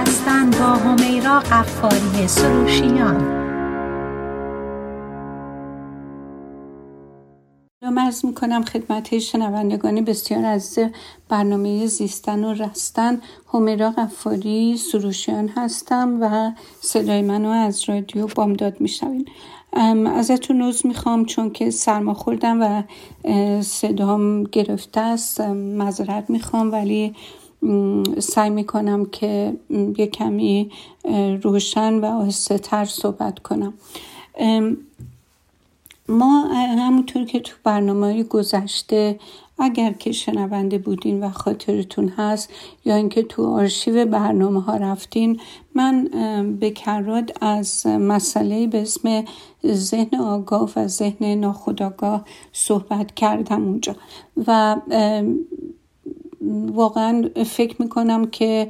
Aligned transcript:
رستن 0.00 0.50
با 0.50 0.56
همیرا 0.56 1.38
قفاری 1.38 2.28
سروشیان. 2.28 3.38
مرز 7.82 8.24
می‌کنم 8.24 8.64
خدمت 8.64 9.18
شنوندگان 9.18 10.04
بسیار 10.04 10.44
از 10.44 10.78
برنامه 11.28 11.86
زیستن 11.86 12.44
و 12.44 12.54
رستن. 12.54 13.20
همیرا 13.54 13.90
غفاری 13.90 14.76
سروشیان 14.76 15.48
هستم 15.48 16.18
و 16.20 16.52
صدای 16.80 17.22
منو 17.22 17.48
از 17.48 17.88
رادیو 17.88 18.26
بامداد 18.26 18.80
میشنوین. 18.80 19.28
ازتون 20.06 20.56
نوز 20.56 20.86
می‌خوام 20.86 21.24
چون 21.24 21.50
که 21.50 21.70
سرما 21.70 22.14
خوردم 22.14 22.62
و 22.62 22.82
صدام 23.62 24.44
گرفته 24.44 25.00
است. 25.00 25.40
مذارت 25.40 26.30
می‌خوام 26.30 26.72
ولی 26.72 27.14
سعی 28.18 28.50
می‌کنم 28.50 29.06
که 29.06 29.56
یه 29.98 30.06
کمی 30.06 30.70
روشن 31.42 31.94
و 31.94 32.04
آهسته 32.04 32.58
تر 32.58 32.84
صحبت 32.84 33.38
کنم. 33.38 33.74
ما 36.08 36.44
همونطور 36.78 37.24
که 37.24 37.40
تو 37.40 37.56
برنامه 37.64 38.22
گذشته 38.22 39.18
اگر 39.58 39.92
که 39.92 40.12
شنونده 40.12 40.78
بودین 40.78 41.22
و 41.22 41.30
خاطرتون 41.30 42.08
هست 42.08 42.50
یا 42.84 42.94
اینکه 42.94 43.22
تو 43.22 43.46
آرشیو 43.46 44.06
برنامه 44.06 44.62
ها 44.62 44.76
رفتین 44.76 45.40
من 45.74 46.08
به 46.60 46.70
کراد 46.70 47.32
از 47.40 47.86
مسئله 47.86 48.66
به 48.66 48.82
اسم 48.82 49.24
ذهن 49.66 50.20
آگاه 50.20 50.70
و 50.76 50.86
ذهن 50.86 51.34
ناخودآگاه 51.34 52.24
صحبت 52.52 53.14
کردم 53.14 53.64
اونجا. 53.64 53.96
و 54.46 54.76
واقعا 56.72 57.28
فکر 57.46 57.82
می‌کنم 57.82 58.26
که 58.26 58.68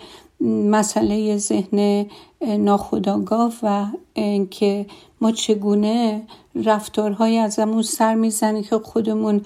مسئله 0.70 1.36
ذهن 1.36 2.06
ناخودآگاه 2.41 3.52
و 3.62 3.86
اینکه 4.14 4.86
ما 5.20 5.33
چگونه 5.33 6.22
رفتارهایی 6.55 7.38
ازمون 7.38 7.83
سر 7.83 8.14
می‌زنه 8.14 8.62
که 8.62 8.78
خودمون 8.78 9.42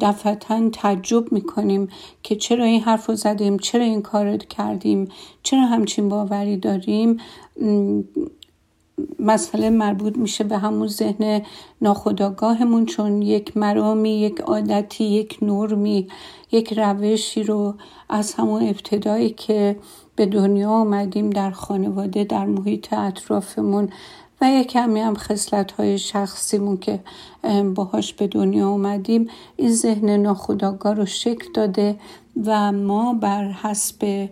دفعتا 0.00 0.70
تعجب 0.70 1.32
می‌کنیم 1.32 1.88
که 2.22 2.36
چرا 2.36 2.64
این 2.64 2.80
حرف 2.80 3.06
رو 3.06 3.14
زدیم 3.14 3.58
چرا 3.58 3.84
این 3.84 4.02
کار 4.02 4.30
رو 4.30 4.36
کردیم 4.36 5.08
چرا 5.42 5.60
همچین 5.60 6.08
باوری 6.08 6.56
داریم. 6.56 7.16
مسئله 9.18 9.70
مربوط 9.70 10.16
میشه 10.16 10.44
به 10.44 10.58
همون 10.58 10.88
ذهن 10.88 11.42
ناخداگاهمون 11.82 12.86
چون 12.86 13.22
یک 13.22 13.56
مرامی 13.56 14.10
یک 14.10 14.40
عادتی 14.40 15.04
یک 15.04 15.38
نرمی 15.42 16.08
یک 16.54 16.72
روشی 16.72 17.42
رو 17.42 17.74
از 18.08 18.34
همون 18.34 18.62
ابتدایی 18.62 19.30
که 19.30 19.76
به 20.16 20.26
دنیا 20.26 20.70
آمدیم 20.70 21.30
در 21.30 21.50
خانواده 21.50 22.24
در 22.24 22.44
محیط 22.44 22.92
اطرافمون 22.92 23.88
و 24.40 24.50
یک 24.50 24.66
کمی 24.66 25.00
هم 25.00 25.14
خصلت 25.14 25.72
های 25.72 25.98
شخصیمون 25.98 26.76
که 26.76 27.00
باهاش 27.74 28.12
به 28.12 28.26
دنیا 28.26 28.68
آمدیم 28.68 29.28
این 29.56 29.72
ذهن 29.72 30.10
ناخداگاه 30.10 30.94
رو 30.94 31.06
شکل 31.06 31.52
داده 31.54 31.96
و 32.44 32.72
ما 32.72 33.14
بر 33.14 33.50
حسب 33.50 34.28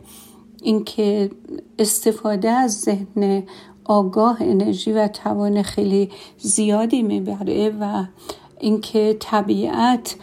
اینکه 0.62 1.31
استفاده 1.79 2.51
از 2.51 2.81
ذهن 2.81 3.42
آگاه 3.84 4.36
انرژی 4.41 4.92
و 4.92 5.09
توان 5.09 5.62
خیلی 5.62 6.11
زیادی 6.39 7.03
می‌بره 7.03 7.73
و 7.81 8.05
اینکه 8.61 9.17
طبیعت 9.20 10.17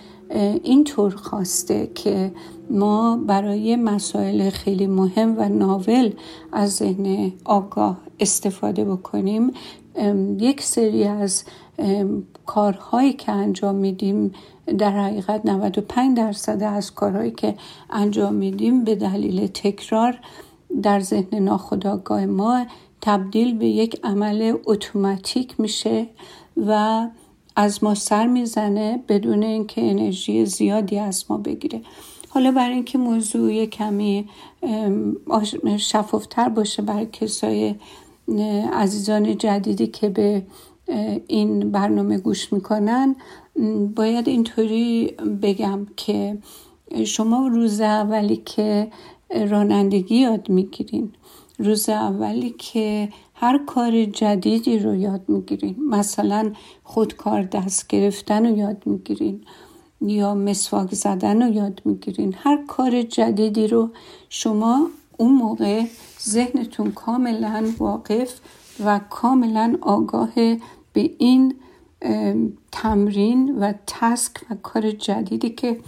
اینطور 0.63 1.15
خواسته 1.15 1.91
که 1.95 2.31
ما 2.69 3.17
برای 3.17 3.75
مسائل 3.75 4.49
خیلی 4.49 4.87
مهم 4.87 5.35
و 5.37 5.49
ناول 5.49 6.13
از 6.51 6.75
ذهن 6.75 7.31
آگاه 7.45 7.97
استفاده 8.19 8.85
بکنیم. 8.85 9.51
یک 10.39 10.61
سری 10.61 11.03
از 11.03 11.43
کارهایی 12.45 13.13
که 13.13 13.31
انجام 13.31 13.75
میدیم 13.75 14.31
در 14.77 14.91
حقیقت 14.91 15.45
95 15.45 16.17
درصد 16.17 16.63
از 16.63 16.93
کارهایی 16.93 17.31
که 17.31 17.55
انجام 17.89 18.33
میدیم 18.33 18.83
به 18.83 18.95
دلیل 18.95 19.47
تکرار 19.47 20.19
در 20.83 20.99
ذهن 20.99 21.39
ناخودآگاه 21.39 22.25
ما 22.25 22.65
تبدیل 23.01 23.57
به 23.57 23.65
یک 23.65 23.99
عمل 24.03 24.57
اتوماتیک 24.65 25.59
میشه 25.59 26.07
و 26.67 27.07
از 27.59 27.83
ما 27.83 27.95
سر 27.95 28.27
می‌زنه 28.27 29.03
بدون 29.07 29.43
اینکه 29.43 29.89
انرژی 29.89 30.45
زیادی 30.45 30.99
از 30.99 31.25
ما 31.29 31.37
بگیره. 31.37 31.81
حالا 32.29 32.51
برای 32.51 32.73
اینکه 32.73 32.97
موضوع 32.97 33.65
کمی 33.65 34.29
شفافتر 35.77 36.49
باشه 36.49 36.81
برای 36.81 37.05
کسای 37.05 37.75
عزیزان 38.73 39.37
جدیدی 39.37 39.87
که 39.87 40.09
به 40.09 40.43
این 41.27 41.71
برنامه 41.71 42.17
گوش 42.17 42.53
می‌کنن 42.53 43.15
باید 43.95 44.27
اینطوری 44.27 45.13
بگم 45.41 45.87
که 45.97 46.37
شما 47.05 47.47
روز 47.47 47.81
اولی 47.81 48.41
که 48.45 48.91
رانندگی 49.49 50.15
یاد 50.15 50.49
می‌گیرین 50.49 51.11
روز 51.57 51.89
اولی 51.89 52.55
که 52.57 53.09
هر 53.41 53.57
کار 53.57 54.05
جدیدی 54.05 54.79
رو 54.79 54.95
یاد 54.95 55.21
می‌گیرین. 55.27 55.75
مثلا 55.89 56.51
خودکار 56.83 57.43
دست 57.43 57.87
گرفتن 57.87 58.45
رو 58.45 58.57
یاد 58.57 58.83
می‌گیرین. 58.85 59.41
یا 60.01 60.35
مسواک 60.35 60.93
زدن 60.95 61.41
رو 61.41 61.53
یاد 61.53 61.81
می‌گیرین. 61.85 62.35
هر 62.37 62.65
کار 62.67 63.01
جدیدی 63.01 63.67
رو 63.67 63.89
شما 64.29 64.89
اون 65.17 65.31
موقع 65.35 65.83
ذهنتون 66.21 66.91
کاملا 66.91 67.69
واقف 67.77 68.39
و 68.85 68.99
کاملا 69.09 69.77
آگاه 69.81 70.33
به 70.93 71.11
این 71.17 71.55
تمرین 72.71 73.59
و 73.59 73.73
تسک 73.87 74.33
و 74.49 74.55
کار 74.55 74.91
جدیدی 74.91 75.49
که 75.49 75.79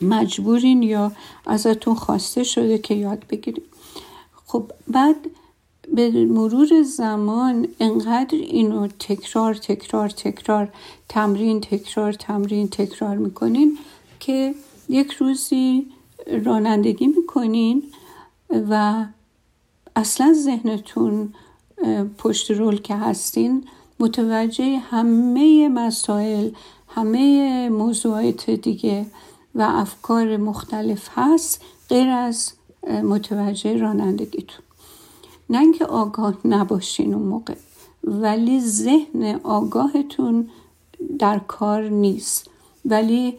مجبورین 0.00 0.82
یا 0.82 1.12
ازتون 1.46 1.94
خواسته 1.94 2.44
شده 2.44 2.78
که 2.78 2.94
یاد 2.94 3.24
بگیرید 3.30 3.64
خب 4.46 4.72
بعد 4.88 5.16
به 5.94 6.10
مرور 6.10 6.82
زمان 6.82 7.68
انقدر 7.80 8.38
اینو 8.38 8.86
تکرار 8.86 9.54
تکرار 9.54 10.08
تکرار 10.08 10.68
تمرین 11.08 11.60
تکرار 11.60 12.12
تمرین 12.12 12.68
تکرار 12.68 13.16
می‌کنین 13.16 13.78
که 14.20 14.54
یک 14.88 15.12
روزی 15.12 15.86
رانندگی 16.44 17.06
می‌کنین 17.06 17.82
و 18.70 19.04
اصلا 19.96 20.32
ذهنتون 20.32 21.34
پشت 22.18 22.50
رول 22.50 22.80
که 22.80 22.96
هستین 22.96 23.64
متوجه 24.00 24.78
همه 24.78 25.68
مسائل 25.68 26.50
همه 26.88 27.68
موضوعات 27.68 28.50
دیگه 28.50 29.06
و 29.54 29.62
افکار 29.62 30.36
مختلف 30.36 31.08
هست 31.14 31.62
غیر 31.88 32.08
از 32.08 32.52
متوجه 32.86 33.76
رانندگیتون. 33.76 34.65
نه 35.50 35.58
اینکه 35.58 35.86
آگاه 35.86 36.34
نباشین 36.44 37.14
اون 37.14 37.22
موقع 37.22 37.54
ولی 38.04 38.60
ذهن 38.60 39.40
آگاهتون 39.44 40.48
در 41.18 41.38
کار 41.38 41.88
نیست. 41.88 42.50
ولی 42.84 43.38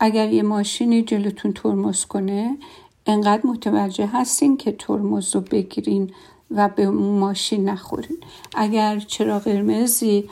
اگر 0.00 0.32
یه 0.32 0.42
ماشینی 0.42 1.02
جلوتون 1.02 1.52
ترمز 1.52 2.04
کنه 2.04 2.58
انقدر 3.06 3.46
متوجه 3.46 4.06
هستین 4.06 4.56
که 4.56 4.72
ترمز 4.72 5.34
رو 5.34 5.40
بگیرین 5.40 6.10
و 6.50 6.68
به 6.68 6.90
ماشین 6.90 7.68
نخورین. 7.68 8.16
اگر 8.54 8.98
چرا 9.00 9.38
قرمزی 9.38 10.30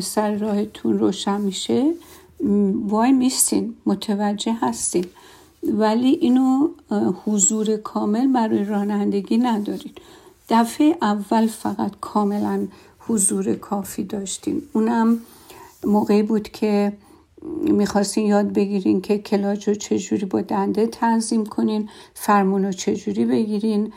سر 0.00 0.34
راهتون 0.34 0.98
روشن 0.98 1.40
میشه 1.40 1.92
وای 2.74 3.12
میستین 3.12 3.74
متوجه 3.86 4.52
هستین. 4.60 5.04
ولی 5.72 6.08
اینو 6.08 6.68
حضور 7.24 7.76
کامل 7.76 8.32
برای 8.32 8.64
رانندگی 8.64 9.38
ندارین. 9.38 9.92
دفعه 10.48 10.96
اول 11.02 11.46
فقط 11.46 11.92
کاملا 12.00 12.66
حضور 12.98 13.54
کافی 13.54 14.04
داشتین. 14.04 14.62
اونم 14.72 15.18
موقعی 15.84 16.22
بود 16.22 16.48
که 16.48 16.92
می‌خواستین 17.62 18.26
یاد 18.26 18.52
بگیرین 18.52 19.00
که 19.00 19.18
کلاج 19.18 19.68
رو 19.68 19.74
چجوری 19.74 20.26
با 20.26 20.40
دنده 20.40 20.86
تنظیم 20.86 21.46
کنین 21.46 21.88
فرمون 22.14 22.64
رو 22.64 22.72
چجوری 22.72 23.24
بگیرین 23.24 23.92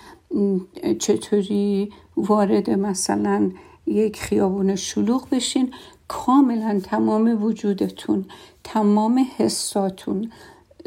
چطوری 0.99 1.91
وارد 2.17 2.69
مثلا 2.69 3.51
یک 3.85 4.21
خیابون 4.21 4.75
شلوغ 4.75 5.29
بشین. 5.31 5.73
کاملا 6.07 6.79
تمام 6.83 7.43
وجودتون 7.43 8.25
تمام 8.63 9.25
حساتون 9.37 10.31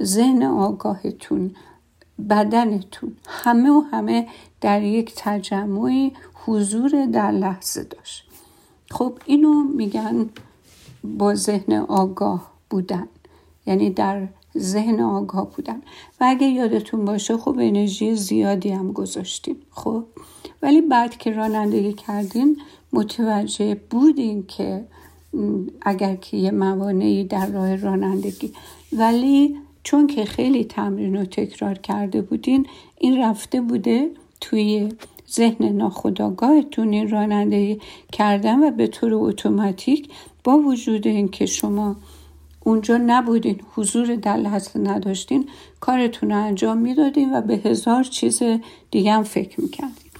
ذهن 0.02 0.42
آگاهتون 0.42 1.54
بدنتون 2.30 3.16
همه 3.26 3.70
و 3.70 3.80
همه 3.80 4.28
در 4.60 4.82
یک 4.82 5.12
تجمعی 5.16 6.12
حضور 6.34 7.06
در 7.06 7.30
لحظه 7.30 7.84
داشت. 7.84 8.24
خب 8.90 9.18
اینو 9.26 9.62
میگن 9.62 10.30
با 11.04 11.34
ذهن 11.34 11.72
آگاه 11.72 12.52
بودن 12.70 13.08
یعنی 13.66 13.90
در 13.90 14.28
ذهن 14.58 15.00
آگاه 15.00 15.50
بودن. 15.50 15.82
و 16.20 16.24
اگه 16.24 16.46
یادتون 16.46 17.04
باشه 17.04 17.36
خب 17.36 17.58
انرژی 17.60 18.14
زیادی 18.14 18.70
هم 18.70 18.92
گذاشتیم. 18.92 19.56
خب 19.70 20.04
ولی 20.62 20.80
بعد 20.80 21.16
که 21.16 21.30
رانندگی 21.30 21.92
کردین 21.92 22.60
متوجه 22.92 23.74
بودین 23.90 24.46
که 24.46 24.84
اگر 25.82 26.16
که 26.16 26.36
یه 26.36 26.50
موانعی 26.50 27.24
در 27.24 27.46
راه 27.46 27.76
رانندگی 27.76 28.52
ولی 28.92 29.61
چون 29.84 30.06
که 30.06 30.24
خیلی 30.24 30.64
تمرین 30.64 31.16
و 31.16 31.24
تکرار 31.24 31.74
کرده 31.74 32.22
بودین 32.22 32.66
این 32.98 33.22
رفته 33.22 33.60
بوده 33.60 34.10
توی 34.40 34.88
ذهن 35.30 35.64
ناخداگاهتون 35.64 36.92
این 36.92 37.10
رانندگی 37.10 37.80
کردن 38.12 38.68
و 38.68 38.70
به 38.70 38.86
طور 38.86 39.14
اتوماتیک 39.14 40.08
با 40.44 40.58
وجود 40.58 41.06
اینکه 41.06 41.46
شما 41.46 41.96
اونجا 42.60 42.96
نبودین 43.06 43.60
حضور 43.74 44.16
در 44.16 44.36
لحظه 44.36 44.80
نداشتین 44.80 45.48
کارتون 45.80 46.30
رو 46.30 46.36
انجام 46.36 46.78
می‌دادین 46.78 47.36
و 47.36 47.40
به 47.40 47.54
هزار 47.54 48.04
چیز 48.04 48.42
دیگه 48.90 49.12
هم 49.12 49.22
فکر 49.22 49.60
می‌کردین. 49.60 50.10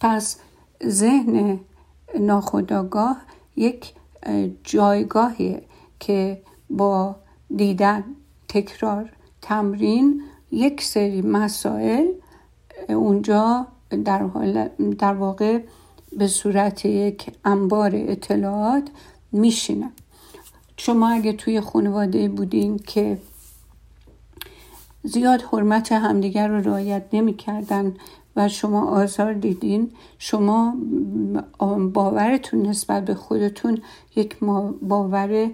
پس 0.00 0.38
ذهن 0.86 1.60
ناخداگاه 2.18 3.16
یک 3.56 3.92
جایگاهیه 4.64 5.62
که 6.00 6.42
با 6.70 7.16
دیدن 7.56 8.04
تکرار 8.50 9.10
تمرین 9.42 10.22
یک 10.50 10.82
سری 10.82 11.22
مسائل 11.22 12.06
اونجا 12.88 13.66
در, 14.04 14.22
حال 14.22 14.68
در 14.98 15.14
واقع 15.14 15.58
به 16.12 16.26
صورت 16.26 16.84
یک 16.84 17.32
انبار 17.44 17.90
اطلاعات 17.94 18.90
میشینه. 19.32 19.90
شما 20.76 21.08
اگه 21.08 21.32
توی 21.32 21.60
خانواده 21.60 22.28
بودین 22.28 22.78
که 22.78 23.18
زیاد 25.02 25.42
حرمت 25.42 25.92
همدیگر 25.92 26.48
رو 26.48 26.60
رعایت 26.60 27.02
نمی‌کردن 27.12 27.94
و 28.36 28.48
شما 28.48 28.86
آزار 28.86 29.32
دیدین 29.32 29.90
شما 30.18 30.74
باورتون 31.92 32.66
نسبت 32.66 33.04
به 33.04 33.14
خودتون 33.14 33.78
یک 34.16 34.36
باور 34.82 35.50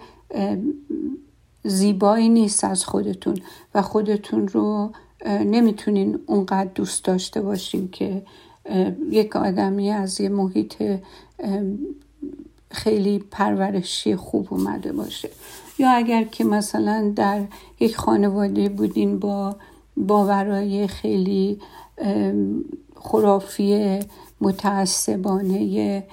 زیبایی 1.66 2.28
نیست 2.28 2.64
از 2.64 2.84
خودتون 2.84 3.38
و 3.74 3.82
خودتون 3.82 4.48
رو 4.48 4.92
نمی‌تونین 5.26 6.18
اونقدر 6.26 6.70
دوست 6.74 7.04
داشته 7.04 7.40
باشین 7.40 7.88
که 7.88 8.22
یک 9.10 9.36
آدمی 9.36 9.90
از 9.90 10.20
یه 10.20 10.28
محیط 10.28 10.82
خیلی 12.70 13.18
پرورشی 13.18 14.16
خوب 14.16 14.46
اومده 14.50 14.92
باشه. 14.92 15.30
یا 15.78 15.90
اگر 15.90 16.24
که 16.24 16.44
مثلا 16.44 17.12
در 17.16 17.42
یک 17.80 17.96
خانواده 17.96 18.68
بودین 18.68 19.18
با 19.18 19.56
باورای 19.96 20.86
خیلی 20.86 21.60
خرافی 22.96 23.98
متعصبانه 24.40 26.04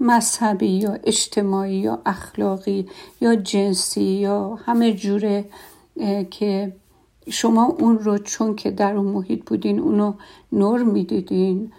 مذهبی 0.00 0.66
یا 0.66 0.98
اجتماعی 1.04 1.76
یا 1.76 2.02
اخلاقی 2.06 2.88
یا 3.20 3.36
جنسی 3.36 4.02
یا 4.02 4.54
همه 4.54 4.92
جوره 4.92 5.44
که 6.30 6.72
شما 7.30 7.64
اون 7.64 7.98
رو 7.98 8.18
چون 8.18 8.56
که 8.56 8.70
در 8.70 8.94
اون 8.94 9.06
محیط 9.06 9.44
بودین 9.44 9.80
اونو 9.80 10.14
نور 10.52 10.82
می‌دیدین 10.82 11.72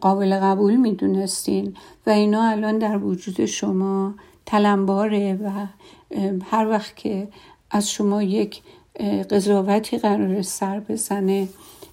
قابل 0.00 0.40
قبول 0.40 0.76
می‌دونستین 0.76 1.76
و 2.06 2.10
اینا 2.10 2.42
الان 2.42 2.78
در 2.78 2.98
وجود 2.98 3.46
شما 3.46 4.14
تلمباره 4.46 5.34
و 5.34 5.66
هر 6.50 6.68
وقت 6.68 6.96
که 6.96 7.28
از 7.70 7.90
شما 7.90 8.22
یک 8.22 8.62
قضاوتی 9.30 9.98
قرار 9.98 10.42
سر 10.42 10.80
بزنه 10.80 11.48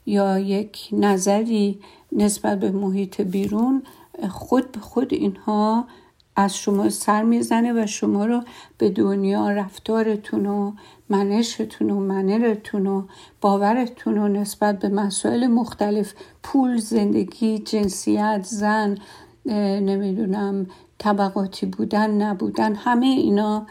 یا 0.06 0.40
یک 0.40 0.90
نظری 0.92 1.80
نسبت 2.12 2.60
به 2.60 2.72
محیط 2.72 3.22
بیرون 3.22 3.84
خود 4.30 4.72
به 4.72 4.80
خود 4.80 5.14
اینها 5.14 5.88
از 6.36 6.58
شما 6.58 6.90
سر 6.90 7.24
می‌زنه 7.24 7.84
و 7.84 7.88
شما 7.88 8.26
رو 8.26 8.44
به 8.78 8.90
دنیا 8.90 9.52
رفتارتون 9.52 10.46
و 10.46 10.72
منشتون 11.10 11.90
و 11.90 12.00
منرتون 12.00 12.88
و 12.88 13.04
باورتون 13.42 14.18
و 14.18 14.28
نسبت 14.28 14.80
به 14.80 14.90
مسائل 14.90 15.48
مختلف 15.48 16.14
پول 16.44 16.78
زندگی 16.78 17.60
جنسیت 17.60 18.44
زن 18.44 18.98
نمی‌دونم 19.46 20.68
طبقاتی 20.98 21.66
بودن 21.66 22.22
نبودن 22.22 22.76
همه 22.76 23.06
اینا 23.06 23.68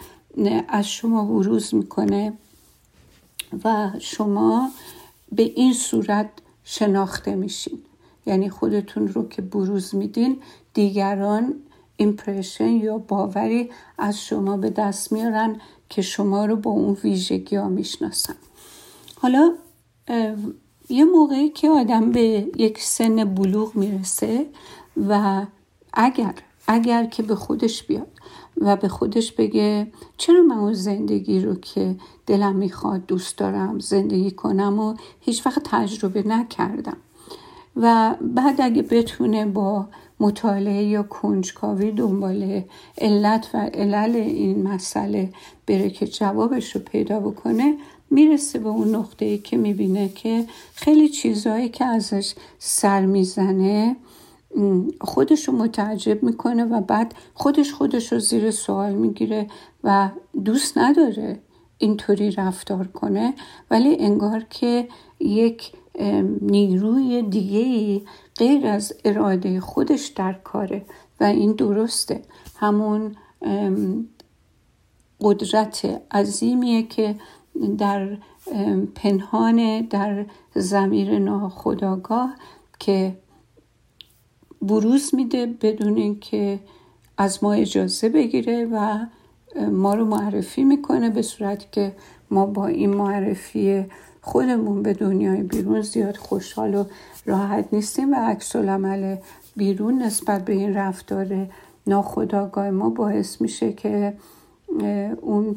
از 0.69 0.89
شما 0.89 1.25
بروز 1.25 1.75
می‌کنه 1.75 2.33
و 3.65 3.91
شما 3.99 4.71
به 5.33 5.43
این 5.43 5.73
صورت 5.73 6.31
شناخته 6.65 7.35
میشین. 7.35 7.79
یعنی 8.27 8.51
خودتون 8.51 9.09
رو 9.09 9.29
که 9.29 9.43
بروز 9.43 9.95
میدین 9.95 10.39
دیگران 10.75 11.55
ایمپرشن 11.97 12.69
یا 12.69 12.99
باوری 12.99 13.71
از 13.99 14.21
شما 14.21 14.57
به 14.57 14.71
دست 14.71 15.13
میارن 15.13 15.61
که 15.89 16.03
شما 16.03 16.45
رو 16.45 16.57
با 16.57 16.71
اون 16.71 16.97
ویژگی 17.05 17.57
ها 17.57 17.69
می‌شناسن. 17.69 18.35
حالا 19.21 19.53
یه 20.89 21.05
موقعی 21.05 21.49
که 21.49 21.69
آدم 21.69 22.13
به 22.13 22.49
یک 22.57 22.83
سن 22.83 23.35
بلوغ 23.35 23.77
می‌رسه 23.77 24.47
و 25.09 25.43
اگر 25.93 26.35
اگر 26.67 27.05
که 27.05 27.23
به 27.23 27.35
خودش 27.35 27.83
بیاد 27.83 28.09
و 28.57 28.77
به 28.77 28.89
خودش 28.89 29.33
بگه 29.33 29.93
چرا 30.17 30.43
من 30.43 30.59
اون 30.59 30.73
زندگی 30.73 31.41
رو 31.41 31.55
که 31.55 31.97
دلم 32.27 32.57
می‌خواد 32.57 33.07
دوست 33.07 33.39
دارم 33.39 33.79
زندگی 33.79 34.31
کنم 34.31 34.79
و 34.79 34.95
هیچ 35.21 35.47
وقت 35.47 35.63
تجربه 35.65 36.29
نکردم. 36.29 36.97
و 37.77 38.15
بعد 38.21 38.61
اگه 38.61 38.83
بتونه 38.83 39.47
با 39.47 39.87
مطالعه 40.21 40.85
یا 40.85 41.03
کنجکاوی 41.03 41.93
دنبال 41.93 42.63
علت 42.99 43.51
و 43.55 43.59
علل 43.59 44.17
این 44.17 44.63
مسئله 44.63 45.33
بره 45.67 45.91
که 45.91 46.07
جوابش 46.07 46.77
رو 46.77 46.81
پیدا 46.81 47.21
بکنه 47.21 47.77
می‌رسه 48.11 48.59
به 48.59 48.69
اون 48.69 48.95
نقطه 48.95 49.25
ای 49.25 49.39
که 49.39 49.57
می‌بینه 49.57 50.09
که 50.09 50.45
خیلی 50.75 51.09
چیزهایی 51.09 51.69
که 51.69 51.85
ازش 51.85 52.35
سر 52.59 53.07
می‌زنه 53.07 53.97
خودش 55.01 55.49
رو 55.49 55.55
متعجب 55.55 56.23
می‌کنه 56.23 56.65
و 56.65 56.81
بعد 56.81 57.15
خودش 57.35 57.73
خودش 57.73 58.13
رو 58.13 58.19
زیر 58.19 58.51
سوال 58.51 58.93
می‌گیره 58.93 59.47
و 59.85 60.11
دوست 60.45 60.79
نداره 60.79 61.41
اینطوری 61.79 62.31
رفتار 62.31 62.87
کنه 62.87 63.35
ولی 63.71 63.97
انگار 64.01 64.45
که 64.51 64.89
یک 65.21 65.73
نیروی 66.41 67.23
دیگه 67.23 68.03
غیر 68.39 68.67
از 68.67 68.93
اراده 69.05 69.61
خودش 69.61 70.07
در 70.07 70.33
کاره 70.33 70.85
و 71.21 71.25
این 71.25 71.53
درسته. 71.53 72.23
همون 72.57 73.17
قدرت 75.21 76.03
عظیمیه 76.11 76.83
که 76.83 77.15
در 77.79 78.19
پنهان 78.95 79.81
در 79.81 80.27
زمیر 80.55 81.19
ناخداگاه 81.19 82.35
که 82.79 83.17
بروز 84.63 85.15
میده 85.15 85.47
بدون 85.47 85.97
اینکه 85.97 86.61
از 87.19 87.45
ما 87.45 87.53
اجازه 87.53 88.09
بگیره 88.09 88.69
و 88.73 89.07
ما 89.71 89.95
رو 89.95 90.05
معرفی 90.05 90.65
می‌کنه 90.65 91.11
به 91.11 91.23
صورت 91.23 91.73
که 91.73 91.97
ما 92.31 92.47
با 92.47 92.67
این 92.67 92.95
معرفی 92.95 93.87
خودمون 94.23 94.83
به 94.83 94.93
دنیای 94.93 95.43
بیرون 95.43 95.83
زیاد 95.83 96.17
خوشحال 96.17 96.75
و 96.75 96.85
راحت 97.27 97.69
نیستیم 97.73 98.13
و 98.13 98.17
عکس 98.17 98.57
عمل 98.57 99.17
بیرون 99.57 100.03
نسبت 100.03 100.45
به 100.45 100.53
این 100.53 100.75
رفتار 100.75 101.49
ناخداگاه 101.87 102.71
ما 102.71 102.91
باعث 102.91 103.41
میشه 103.41 103.73
که 103.73 104.15
اون 105.21 105.57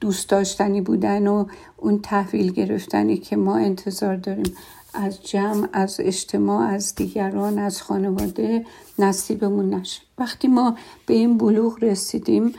دوست 0.00 0.28
داشتنی 0.28 0.80
بودن 0.80 1.26
و 1.26 1.46
اون 1.76 1.98
تحویل 1.98 2.52
گرفتنی 2.52 3.16
که 3.16 3.36
ما 3.36 3.56
انتظار 3.56 4.16
داریم 4.16 4.52
از 4.94 5.22
جمع 5.22 5.68
از 5.72 5.96
اجتماع 6.00 6.68
از 6.68 6.94
دیگران 6.94 7.58
از 7.58 7.82
خانواده 7.82 8.66
نصیبمون 8.98 9.74
نشه. 9.74 10.02
وقتی 10.18 10.48
ما 10.48 10.76
به 11.06 11.14
این 11.14 11.38
بلوغ 11.38 11.84
رسیدیم 11.84 12.52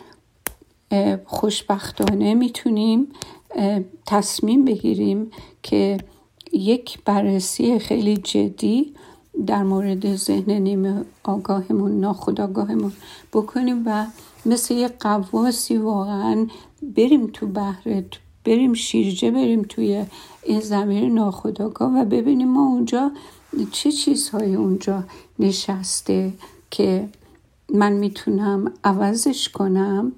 خوشبختانه 1.25 2.33
می‌تونیم 2.33 3.07
تصمیم 4.05 4.65
بگیریم 4.65 5.31
که 5.63 5.97
یک 6.53 6.99
بررسی 7.05 7.79
خیلی 7.79 8.17
جدی 8.17 8.93
در 9.47 9.63
مورد 9.63 10.15
ذهن 10.15 10.51
نیمه 10.51 11.05
آگاهمون 11.23 11.99
ناخداگاهمون 11.99 12.91
بکنیم 13.33 13.83
و 13.85 14.05
مثل 14.45 14.73
یک 14.73 14.91
قواسی 14.99 15.77
واقعا 15.77 16.47
بریم 16.95 17.27
تو 17.27 17.47
بحر 17.47 18.03
بریم 18.45 18.73
شیرجه 18.73 19.31
بریم 19.31 19.61
توی 19.61 20.05
این 20.43 20.59
زمین 20.59 21.13
ناخداگاه 21.13 21.91
و 21.91 22.05
ببینیم 22.05 22.47
ما 22.47 22.67
اونجا 22.67 23.11
چه 23.71 23.91
چیزهایی 23.91 24.55
اونجا 24.55 25.03
نشسته 25.39 26.33
که 26.71 27.09
من 27.73 27.93
می‌تونم 27.93 28.73
عوضش 28.83 29.49
کنم 29.49 30.11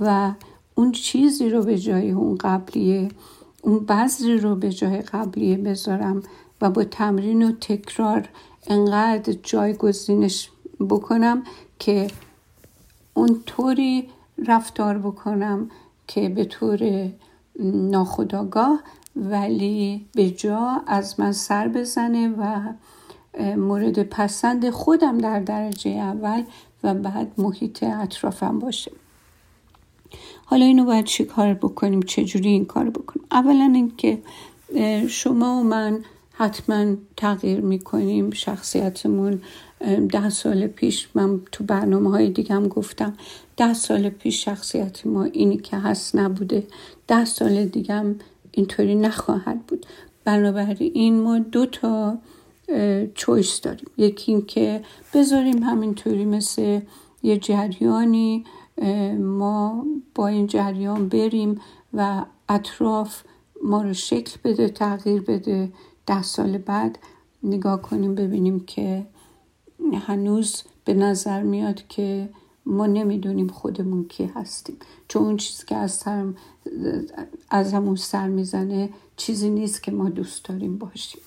و 0.00 0.32
اون 0.74 0.92
چیزی 0.92 1.48
رو 1.48 1.62
به 1.62 1.78
جای 1.78 2.10
اون 2.10 2.36
قبلیه 2.36 3.08
اون 3.62 3.78
بذری 3.78 4.38
رو 4.38 4.56
به 4.56 4.70
جای 4.70 5.02
قبلیه 5.02 5.56
بذارم 5.56 6.22
و 6.60 6.70
با 6.70 6.84
تمرین 6.84 7.42
و 7.42 7.52
تکرار 7.52 8.28
انقدر 8.66 9.32
جایگزینش 9.42 10.50
بکنم 10.90 11.42
که 11.78 12.06
اون 13.14 13.40
طوری 13.46 14.08
رفتار 14.46 14.98
بکنم 14.98 15.70
که 16.06 16.28
به 16.28 16.44
طور 16.44 17.10
ناخداگاه 17.64 18.80
ولی 19.16 20.06
به 20.14 20.30
جا 20.30 20.82
از 20.86 21.20
من 21.20 21.32
سر 21.32 21.68
بزنه 21.68 22.28
و 22.28 22.72
مورد 23.56 24.02
پسند 24.02 24.70
خودم 24.70 25.18
در 25.18 25.40
درجه 25.40 25.90
اول 25.90 26.42
و 26.84 26.94
بعد 26.94 27.32
محیط 27.38 27.82
اطرافم 27.82 28.58
باشه. 28.58 28.92
حالا 30.44 30.64
اینو 30.64 30.84
باید 30.84 31.04
چی 31.04 31.24
کار 31.24 31.54
بکنیم؟ 31.54 32.02
چجوری 32.02 32.48
این 32.48 32.64
کار 32.64 32.90
بکنیم؟ 32.90 33.26
اولا 33.30 33.72
اینکه 33.74 34.18
شما 35.08 35.60
و 35.60 35.62
من 35.62 35.98
حتما 36.32 36.94
تغییر 37.16 37.60
می‌کنیم. 37.60 38.30
شخصیتمون 38.30 39.40
ده 40.12 40.30
سال 40.30 40.66
پیش 40.66 41.08
من 41.14 41.40
تو 41.52 41.64
برنامه 41.64 42.10
های 42.10 42.30
دیگم 42.30 42.68
گفتم 42.68 43.14
ده 43.56 43.74
سال 43.74 44.08
پیش 44.08 44.44
شخصیت 44.44 45.06
ما 45.06 45.24
اینی 45.24 45.56
که 45.56 45.76
هست 45.76 46.16
نبوده. 46.16 46.66
ده 47.08 47.24
سال 47.24 47.64
دیگم 47.64 48.14
اینطوری 48.52 48.94
نخواهد 48.94 49.66
بود. 49.66 49.86
بنابراین 50.24 51.20
ما 51.20 51.38
دو 51.38 51.66
تا 51.66 52.18
چویس 53.14 53.60
داریم. 53.60 53.86
یکی 53.96 54.32
اینکه 54.32 54.80
بذاریم 55.14 55.62
همینطوری 55.62 56.24
مثل 56.24 56.80
یه 57.22 57.38
جریانی 57.38 58.44
ما 59.18 59.86
با 60.14 60.26
این 60.26 60.46
جریان 60.46 61.08
بریم 61.08 61.60
و 61.94 62.24
اطراف 62.48 63.22
ما 63.64 63.82
رو 63.82 63.92
شکل 63.92 64.36
بده 64.44 64.68
تغییر 64.68 65.22
بده. 65.22 65.72
ده 66.06 66.22
سال 66.22 66.58
بعد 66.58 66.98
نگاه 67.42 67.82
کنیم 67.82 68.14
ببینیم 68.14 68.60
که 68.60 69.06
هنوز 69.94 70.62
به 70.84 70.94
نظر 70.94 71.42
میاد 71.42 71.86
که 71.88 72.28
ما 72.66 72.86
نمی‌دونیم 72.86 73.48
خودمون 73.48 74.04
کی 74.04 74.24
هستیم. 74.24 74.76
چون 75.08 75.22
اون 75.22 75.36
چیزی 75.36 75.66
که 75.66 75.76
از, 75.76 76.04
از 77.50 77.74
همون 77.74 77.96
سر 77.96 78.28
می‌زنه 78.28 78.90
چیزی 79.16 79.50
نیست 79.50 79.82
که 79.82 79.92
ما 79.92 80.08
دوست 80.08 80.44
داریم 80.44 80.78
باشیم. 80.78 81.20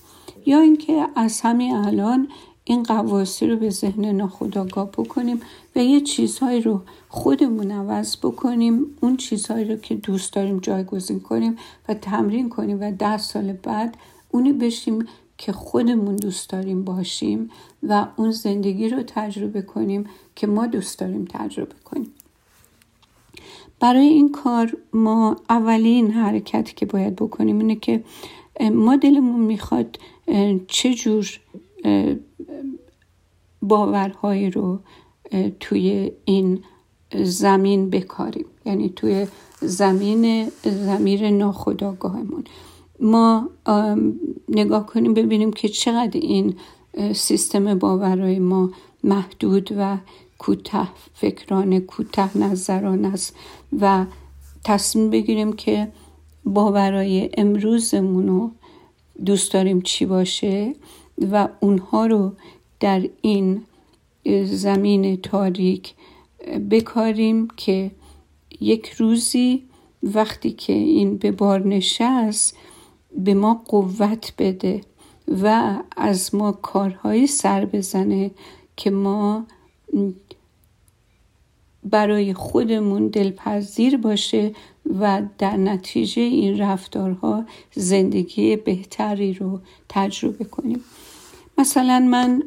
یا 0.46 0.60
اینکه 0.60 1.08
از 1.16 1.42
همین 1.42 1.75
الان 1.75 2.27
این 2.63 2.84
قواسی 2.84 3.48
رو 3.48 3.58
به 3.58 3.70
ذهن 3.70 4.06
ناخودآگاه 4.06 4.92
بکنیم. 4.92 5.39
و 5.77 5.79
یه 5.79 6.01
چیزهایی 6.01 6.62
رو 6.62 6.81
خودمون 7.10 7.72
عوض 7.72 8.17
بکنیم 8.17 8.86
اون 9.01 9.17
چیزهایی 9.17 9.65
رو 9.65 9.75
که 9.75 9.96
دوست 9.96 10.34
داریم 10.34 10.60
جایگزین 10.60 11.19
کنیم 11.19 11.57
و 11.89 11.93
تمرین 11.93 12.50
کنیم 12.50 12.81
و 12.81 12.91
ده 12.91 13.17
سال 13.17 13.53
بعد 13.53 13.98
اونی 14.31 14.53
بشیم 14.53 15.07
که 15.38 15.51
خودمون 15.51 16.15
دوست 16.15 16.50
داریم 16.50 16.84
باشیم 16.84 17.50
و 17.84 18.07
اون 18.15 18.31
زندگی 18.31 18.89
رو 18.89 19.03
تجربه 19.07 19.62
کنیم 19.62 20.05
که 20.36 20.48
ما 20.48 20.67
دوست 20.67 21.00
داریم 21.00 21.25
تجربه 21.29 21.75
کنیم. 21.86 22.12
برای 23.79 24.07
این 24.07 24.31
کار 24.31 24.77
ما 24.93 25.36
اولین 25.50 26.12
حرکتی 26.12 26.74
که 26.74 26.86
باید 26.86 27.15
بکنیم 27.15 27.60
اینه 27.60 27.75
که 27.75 28.03
ما 28.72 28.96
دلمون 28.96 29.39
می‌خواد 29.39 30.00
چه 30.67 30.93
جور 30.93 31.39
باورهایی 33.62 34.50
رو 34.50 34.79
توی 35.60 36.12
این 36.25 36.63
زمین 37.24 37.89
بکاریم. 37.89 38.46
یعنی 38.65 38.89
توی 38.89 39.27
زمین 39.62 40.51
زمیر 40.63 41.29
ناخداگاهمون 41.29 42.43
ما 43.00 43.50
نگاه 44.50 44.86
کنیم 44.86 45.13
ببینیم 45.13 45.53
که 45.53 45.69
چقدر 45.69 46.19
این 46.19 46.55
سیستم 47.13 47.79
باورهای 47.79 48.39
ما 48.39 48.69
محدود 49.03 49.69
و 49.77 49.98
کوته 50.38 50.88
فکران 51.13 51.79
کوته 51.79 52.38
نظران 52.38 53.05
است. 53.05 53.36
و 53.81 54.05
تصمیم 54.63 55.10
بگیریم 55.10 55.53
که 55.53 55.88
باورهای 56.46 57.29
امروزمون 57.38 58.27
رو 58.27 58.51
دوست 59.25 59.53
داریم 59.53 59.81
چی 59.81 60.05
باشه 60.05 60.75
و 61.31 61.48
اونها 61.60 62.05
رو 62.05 62.31
در 62.79 63.10
این 63.22 63.63
زمین 64.46 65.22
تاریک 65.22 65.93
بکاریم 66.72 67.48
که 67.57 67.91
یک 68.62 68.89
روزی 68.89 69.63
وقتی 70.03 70.51
که 70.51 70.74
این 70.74 71.17
به 71.17 71.31
بار 71.31 71.67
نشست 71.67 72.57
به 73.17 73.34
ما 73.34 73.63
قوت 73.67 74.34
بده 74.38 74.81
و 75.43 75.77
از 75.98 76.36
ما 76.36 76.51
کارهایی 76.51 77.27
سر 77.27 77.65
بزنه 77.65 78.31
که 78.75 78.89
ما 78.89 79.46
برای 81.84 82.34
خودمون 82.34 83.07
دلپذیر 83.07 83.98
باشه 83.98 84.51
و 85.00 85.22
در 85.38 85.57
نتیجه 85.57 86.22
این 86.22 86.57
رفتارها 86.57 87.46
زندگی 87.75 88.55
بهتری 88.55 89.34
رو 89.34 89.60
تجربه 89.89 90.46
کنیم. 90.46 90.84
مثلا 91.57 92.00
من 92.00 92.43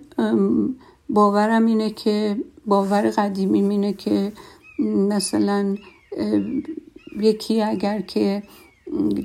باورم 1.15 1.67
اینه 1.67 1.91
که 1.91 2.37
باور 2.67 3.11
قدیمی 3.11 3.61
اینه 3.61 3.93
که 3.93 4.33
مثلا 4.79 5.77
یکی 7.21 7.63
اگر 7.63 8.01
که 8.01 8.43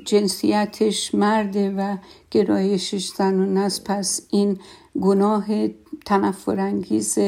جنسیتش 0.04 1.14
مرده 1.14 1.70
و 1.70 1.96
گرایشش 2.30 3.08
زنان 3.08 3.56
است 3.56 3.84
پس 3.84 4.20
این 4.30 4.58
گناه 5.00 5.46
تنفرانگیز 6.06 7.18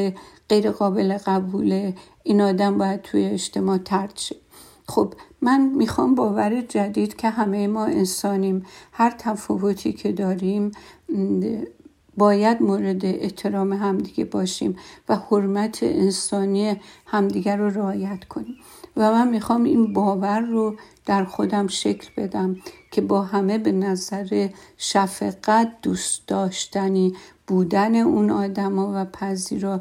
غیر 0.48 0.70
قابل 0.70 1.18
قبوله 1.26 1.94
این 2.22 2.40
آدم 2.40 2.78
باید 2.78 3.02
توی 3.02 3.24
اجتماع 3.24 3.78
ترد 3.78 4.16
شه. 4.16 4.36
خب 4.86 5.14
من 5.42 5.60
می‌خوام 5.60 6.14
باور 6.14 6.60
جدید 6.60 7.16
که 7.16 7.30
همه 7.30 7.66
ما 7.66 7.84
انسانیم. 7.84 8.66
هر 8.92 9.14
تفاوتی 9.18 9.92
که 9.92 10.12
داریم 10.12 10.72
باید 12.18 12.62
مورد 12.62 13.04
احترام 13.04 13.72
همدیگه 13.72 14.24
باشیم 14.24 14.76
و 15.08 15.16
حرمت 15.16 15.78
انسانی 15.82 16.76
همدیگه 17.06 17.56
رو 17.56 17.70
رعایت 17.70 18.24
کنیم. 18.24 18.56
و 18.96 19.12
من 19.12 19.28
می‌خوام 19.28 19.64
این 19.64 19.92
باور 19.92 20.40
رو 20.40 20.76
در 21.06 21.24
خودم 21.24 21.66
شکل 21.66 22.08
بدم 22.16 22.56
که 22.90 23.00
با 23.00 23.22
همه 23.22 23.58
به 23.58 23.72
نظر 23.72 24.48
شفقت 24.76 25.72
دوست 25.82 26.28
داشتنی 26.28 27.16
بودن 27.46 27.94
اون 27.94 28.30
آدما 28.30 28.92
و 28.94 29.04
پذیرا 29.04 29.80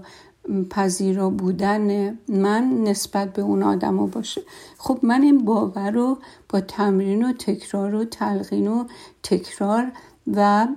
پذیرا 0.70 1.30
بودن 1.30 2.18
من 2.30 2.84
نسبت 2.84 3.34
به 3.34 3.42
اون 3.42 3.64
آدما 3.64 4.08
باشه. 4.08 4.42
خب 4.78 5.00
من 5.04 5.22
این 5.22 5.46
باور 5.46 5.92
رو 5.92 6.18
با 6.50 6.62
تمرین 6.62 7.26
و 7.26 7.34
تکرار 7.34 7.96
و 7.96 8.06
تلقین 8.06 8.68
و 8.68 8.84
تکرار 9.24 9.92
و 10.34 10.68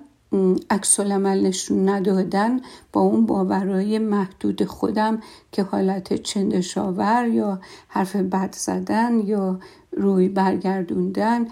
عکس 0.71 1.01
نشون 1.01 1.89
ندادن 1.89 2.61
با 2.93 3.01
اون 3.01 3.27
باورهای 3.27 3.99
محدود 3.99 4.65
خودم 4.65 5.21
که 5.53 5.63
حالت 5.63 6.15
چندشاور 6.15 7.29
یا 7.29 7.61
حرف 7.89 8.17
بد 8.17 8.55
زدن 8.55 9.21
یا 9.21 9.59
روی 9.93 10.29
برگردوندن 10.29 11.47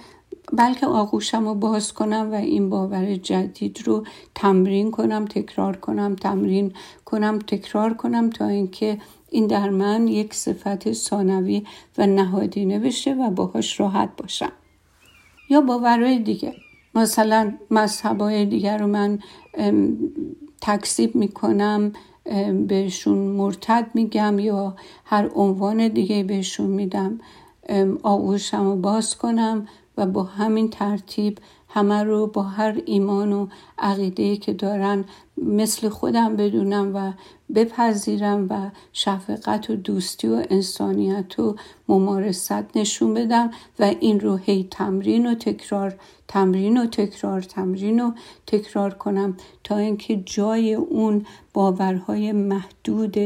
بلکه 0.52 0.87
آغوشم 0.87 1.44
رو 1.49 1.54
باز 1.54 1.92
کنم 1.92 2.32
و 2.32 2.35
این 2.35 2.70
باور 2.70 3.14
جدید 3.14 3.82
رو 3.85 4.04
تمرین 4.35 4.90
کنم 4.90 5.25
تکرار 5.25 5.76
کنم 5.76 6.14
تمرین 6.14 6.73
کنم 7.04 7.38
تکرار 7.38 7.94
کنم 7.94 8.30
تا 8.30 8.47
اینکه 8.47 8.99
این 9.30 9.47
در 9.47 9.70
من 9.70 10.08
یک 10.08 10.35
صفت 10.35 10.92
ثانوی 10.92 11.66
و 11.99 12.06
نهادینه 12.06 12.78
بشه 12.78 13.14
و 13.14 13.30
باهاش 13.30 13.80
راحت 13.80 14.08
باشم. 14.16 14.52
یا 15.50 15.61
باورهای 15.61 16.18
دیگه. 16.18 16.54
مثلا 16.99 17.52
مذهبای 17.71 18.47
دیگر 18.47 18.78
رو 18.78 18.87
من 18.87 19.19
تکسیب 20.61 21.14
می‌کنم 21.14 21.93
بهشون 22.69 23.19
مرتد 23.19 23.90
میگم 23.95 24.38
یا 24.38 24.76
هر 25.05 25.31
عنوان 25.35 25.88
دیگه 25.88 26.23
بهشون 26.23 26.67
میدم. 26.67 27.21
آغوشم 28.02 28.64
رو 28.64 28.76
باز 28.76 29.17
کنم 29.17 29.69
و 29.97 30.07
با 30.07 30.23
همین 30.23 30.71
ترتیب 30.71 31.38
همه 31.69 32.02
رو 32.02 32.26
با 32.26 32.43
هر 32.43 32.81
ایمان 32.87 33.33
و 33.33 33.47
عقیده 33.78 34.37
که 34.37 34.52
دارن 34.52 35.05
مثل 35.37 35.88
خودم 35.88 36.37
بدونم 36.37 36.95
و 36.95 37.12
بپذیرم 37.55 38.47
و 38.50 38.71
شفقت 38.93 39.71
و 39.71 39.76
دوستی 39.76 40.28
و 40.28 40.43
انسانیت 40.50 41.38
و 41.38 41.57
ممارست 41.88 42.76
نشون 42.76 43.14
بدم 43.14 43.50
و 43.78 43.85
این 44.00 44.21
رو 44.21 44.37
هی 44.37 44.69
تمرین 44.71 45.26
و 45.26 45.35
تکرار 45.35 45.95
تمرین 46.28 46.76
و 46.76 46.87
تکرار 46.87 47.42
تمرین 47.42 48.00
و 48.00 48.12
تکرار 48.47 48.94
کنم 48.94 49.37
تا 49.64 49.76
اینکه 49.76 50.16
جای 50.16 50.75
اون 50.75 51.26
باورهای 51.54 52.32
محدود 52.32 53.18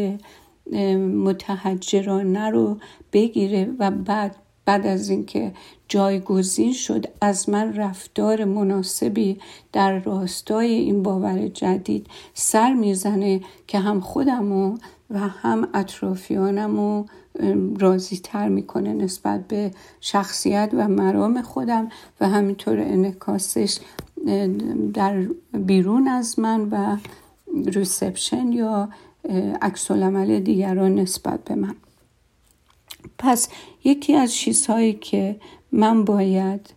متحجرانه 1.25 2.51
رو 2.51 2.77
بگیره 3.13 3.69
و 3.79 3.91
بعد 3.91 4.37
بعد 4.65 4.87
از 4.87 5.09
اینکه 5.09 5.53
جایگزین 5.89 6.73
شد 6.73 7.07
از 7.21 7.49
من 7.49 7.75
رفتار 7.75 8.45
مناسبی 8.45 9.39
در 9.73 9.99
راستای 9.99 10.71
این 10.71 11.03
باور 11.03 11.49
جدید 11.49 12.07
سر 12.35 12.73
می‌زنه 12.73 13.41
که 13.67 13.79
هم 13.79 14.01
خودمو 14.01 14.77
و 15.11 15.19
هم 15.19 15.69
اطرافیانمو 15.75 17.05
راضی 17.79 18.17
تر 18.17 18.49
می‌کنه 18.49 18.93
نسبت 18.93 19.49
به 19.49 19.71
شخصیت 20.01 20.71
و 20.73 20.89
مرام 20.89 21.43
خودم 21.43 21.89
و 22.21 22.29
همینطور 22.29 22.81
انکاسش 22.81 23.79
در 24.95 25.23
بیرون 25.53 26.09
از 26.09 26.39
من 26.39 26.69
و 26.71 26.97
ریسپشن 27.67 28.53
یا 28.53 28.89
عکس 29.63 29.91
عمل 29.91 30.41
دیگران 30.41 30.95
نسبت 30.95 31.45
به 31.45 31.55
من. 31.55 31.75
پس 33.19 33.49
یکی 33.85 34.15
از 34.15 34.35
چیزهایی 34.35 34.93
که 34.93 35.37
من 35.73 36.05
باید 36.05 36.71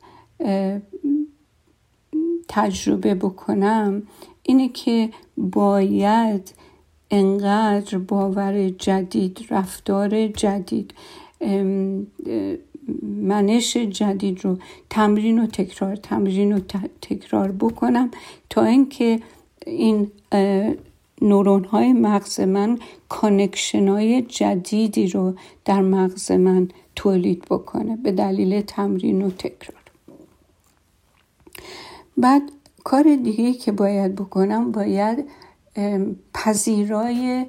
تجربه 2.48 3.16
بکنم 3.16 4.04
اینه 4.44 4.70
که 4.70 5.10
باید 5.38 6.54
انقدر 7.16 7.98
باور 7.98 8.70
جدید 8.70 9.46
رفتار 9.50 10.28
جدید 10.28 10.94
منش 13.04 13.78
جدید 13.78 14.46
رو 14.46 14.58
تمرین 14.90 15.40
و 15.40 15.48
تکرار 15.48 15.96
تمرین 15.96 16.54
و 16.54 16.60
تکرار 17.02 17.52
بکنم 17.52 18.12
تا 18.50 18.64
اینکه 18.64 19.20
این 19.66 20.12
نورون 21.22 21.64
های 21.64 21.94
مغز 21.94 22.40
من 22.40 22.80
connection 23.10 23.88
های 23.88 24.22
جدیدی 24.22 25.08
رو 25.08 25.34
در 25.66 25.82
مغز 25.82 26.32
من 26.32 26.68
تولید 26.96 27.46
بکنه 27.50 27.96
به 27.96 28.12
دلیل 28.12 28.62
تمرین 28.62 29.22
و 29.22 29.30
تکرار. 29.30 29.82
بعد 32.18 32.42
کار 32.84 33.16
دیگه 33.16 33.54
که 33.54 33.72
باید 33.72 34.16
بکنم 34.16 34.72
باید 34.72 35.26
پذیرای 36.34 37.46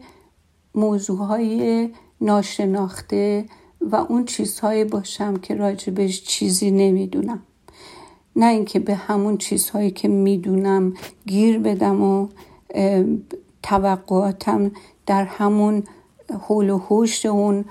موضوع 0.75 1.18
های 1.18 1.90
ناشناخته 2.21 3.45
و 3.80 3.97
اون 3.97 4.25
چیزهایی 4.25 4.85
باشم 4.85 5.37
که 5.37 5.54
راجبش 5.54 6.23
چیزی 6.23 6.71
نمی‌دونم. 6.71 7.42
نه 8.37 8.47
اینکه 8.47 8.78
به 8.78 8.95
همون 8.95 9.37
چیزهایی 9.38 9.90
که 9.90 10.09
می‌دونم 10.09 10.95
گیر 11.26 11.59
بدم 11.59 12.02
و 12.02 12.28
توقعاتم 13.62 14.71
در 15.06 15.25
همون 15.25 15.83
حول 16.40 16.71
و 16.71 16.78
حوش 16.78 17.26
اون 17.26 17.64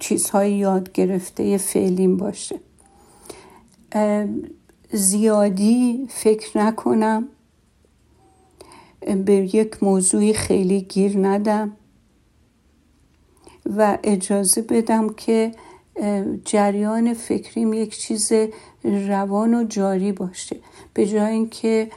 چیزهای 0.00 0.52
یاد 0.52 0.92
گرفته 0.92 1.56
فعلیم 1.56 2.16
باشه. 2.16 2.60
زیادی 4.92 6.06
فکر 6.10 6.58
نکنم. 6.58 7.28
به 9.14 9.54
یک 9.54 9.82
موضوعی 9.82 10.34
خیلی 10.34 10.80
گیر 10.80 11.18
ندم 11.18 11.72
و 13.76 13.98
اجازه 14.04 14.62
بدم 14.62 15.08
که 15.08 15.52
جریان 16.44 17.14
فکریم 17.14 17.72
یک 17.72 17.98
چیز 17.98 18.32
روان 18.84 19.54
و 19.54 19.64
جاری 19.64 20.12
باشه. 20.12 20.56
به 20.94 21.06
جای 21.06 21.32
اینکه 21.32 21.90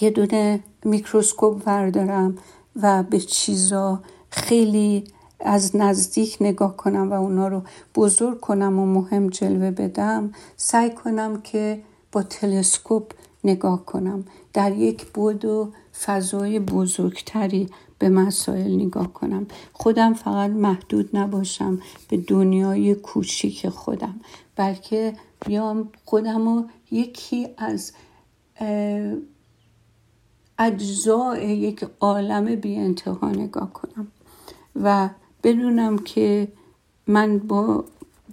یه 0.00 0.10
دونه 0.10 0.60
میکروسکوپ 0.84 1.62
وردارم 1.66 2.38
و 2.82 3.02
به 3.02 3.20
چیزا 3.20 4.02
خیلی 4.30 5.04
از 5.40 5.76
نزدیک 5.76 6.36
نگاه 6.40 6.76
کنم 6.76 7.10
و 7.10 7.14
اونا 7.14 7.48
رو 7.48 7.62
بزرگ 7.94 8.40
کنم 8.40 8.78
و 8.78 8.86
مهم 8.86 9.28
جلوه 9.28 9.70
بدم 9.70 10.32
سعی 10.56 10.90
کنم 10.90 11.42
که 11.42 11.82
با 12.12 12.22
تلسکوپ 12.22 13.12
نگاه 13.44 13.84
کنم. 13.84 14.24
در 14.52 14.72
یک 14.72 15.06
بود 15.06 15.44
و 15.44 15.72
فضای 16.02 16.58
بزرگتری 16.60 17.68
به 17.98 18.08
مسائل 18.08 18.74
نگاه 18.74 19.12
کنم. 19.12 19.46
خودم 19.72 20.14
فقط 20.14 20.50
محدود 20.50 21.16
نباشم 21.16 21.80
به 22.08 22.16
دنیای 22.16 22.94
کوچیک 22.94 23.68
خودم 23.68 24.20
بلکه 24.56 25.16
بیام 25.46 25.88
خودم 26.04 26.48
رو 26.48 26.64
یکی 26.90 27.48
از 27.56 27.92
اجزای 30.58 31.56
یک 31.56 31.86
عالم 32.00 32.56
بی 32.56 32.76
انتها 32.76 33.30
نگاه 33.30 33.72
کنم 33.72 34.06
و 34.76 35.10
بدونم 35.42 35.98
که 35.98 36.48
من 37.06 37.38
با 37.38 37.84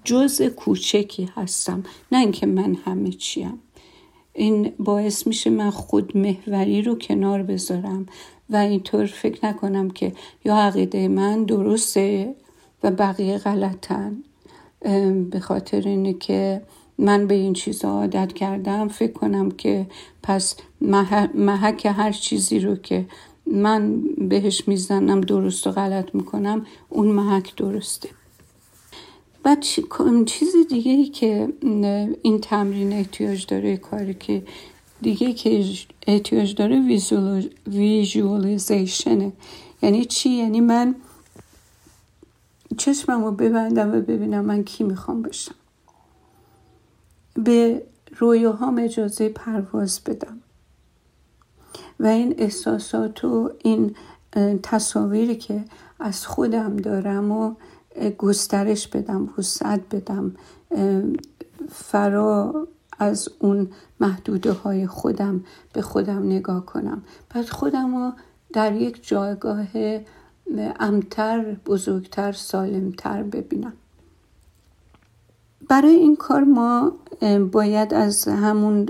جز 0.03 0.41
کوچکی 0.41 1.29
هستم 1.35 1.83
نه 2.11 2.19
اینکه 2.19 2.45
من 2.45 2.75
همه 2.85 3.11
چیم. 3.11 3.59
این 4.33 4.71
باعث 4.79 5.27
میشه 5.27 5.49
من 5.49 5.69
خود 5.69 6.17
محوری 6.17 6.81
رو 6.81 6.95
کنار 6.95 7.43
بذارم. 7.43 8.05
و 8.49 8.55
اینطور 8.55 9.05
فکر 9.05 9.45
نکنم 9.45 9.89
که 9.89 10.13
یا 10.45 10.55
عقیده 10.55 11.07
من 11.07 11.43
درسته 11.43 12.35
و 12.83 12.91
بقیه 12.91 13.37
غلطن. 13.37 14.17
به 15.31 15.39
خاطر 15.39 15.81
اینه 15.81 16.13
که 16.13 16.61
من 16.97 17.27
به 17.27 17.35
این 17.35 17.53
چیزا 17.53 17.89
عادت 17.89 18.33
کردم. 18.33 18.87
فکر 18.87 19.11
کنم 19.11 19.51
که 19.51 19.87
پس 20.23 20.55
محک 21.33 21.85
هر 21.85 22.11
چیزی 22.11 22.59
رو 22.59 22.75
که 22.75 23.05
من 23.45 24.01
بهش 24.01 24.67
می‌زنم 24.67 25.21
درست 25.21 25.67
و 25.67 25.71
غلط 25.71 26.15
می‌کنم 26.15 26.65
اون 26.89 27.07
محک 27.07 27.55
درسته. 27.55 28.09
و 29.45 29.55
چیز 30.25 30.55
دیگه 30.69 30.91
ای 30.91 31.05
که 31.05 31.53
این 32.21 32.39
تمرین 32.41 32.93
احتیاج 32.93 33.45
داره 33.45 33.77
کاری 33.77 34.13
که 34.13 34.43
دیگه 35.01 35.33
که 35.33 35.65
احتیاج 36.07 36.55
داره 36.55 36.99
ویژوالیزیشنه. 37.67 39.31
یعنی 39.81 40.05
چی؟ 40.05 40.29
یعنی 40.29 40.61
من 40.61 40.95
چشمم 42.77 43.23
رو 43.23 43.31
ببندم 43.31 43.95
و 43.95 44.01
ببینم 44.01 44.45
من 44.45 44.63
کی 44.63 44.83
می‌خوام 44.83 45.21
بشم. 45.21 45.55
به 47.33 47.83
رویاهام 48.17 48.79
اجازه 48.79 49.29
پرواز 49.29 50.01
بدم. 50.05 50.37
و 51.99 52.07
این 52.07 52.35
احساسات 52.37 53.25
و 53.25 53.51
این 53.63 53.95
تصاویری 54.63 55.35
که 55.35 55.63
از 55.99 56.27
خودم 56.27 56.77
دارم 56.77 57.31
و 57.31 57.55
گسترش 58.17 58.87
بدم 58.87 59.29
وسعت 59.37 59.81
بدم 59.95 60.35
فرا 61.69 62.67
از 62.99 63.29
اون 63.39 63.69
محدوده 63.99 64.51
های 64.51 64.87
خودم 64.87 65.43
به 65.73 65.81
خودم 65.81 66.25
نگاه 66.25 66.65
کنم. 66.65 67.03
بعد 67.33 67.49
خودم 67.49 67.95
رو 67.95 68.11
در 68.53 68.75
یک 68.75 69.07
جایگاه 69.07 69.67
امتر 70.79 71.55
بزرگتر 71.65 72.31
سالمتر 72.31 73.23
ببینم. 73.23 73.73
برای 75.69 75.93
این 75.93 76.15
کار 76.15 76.43
ما 76.43 76.91
باید 77.51 77.93
از 77.93 78.27
همون 78.27 78.89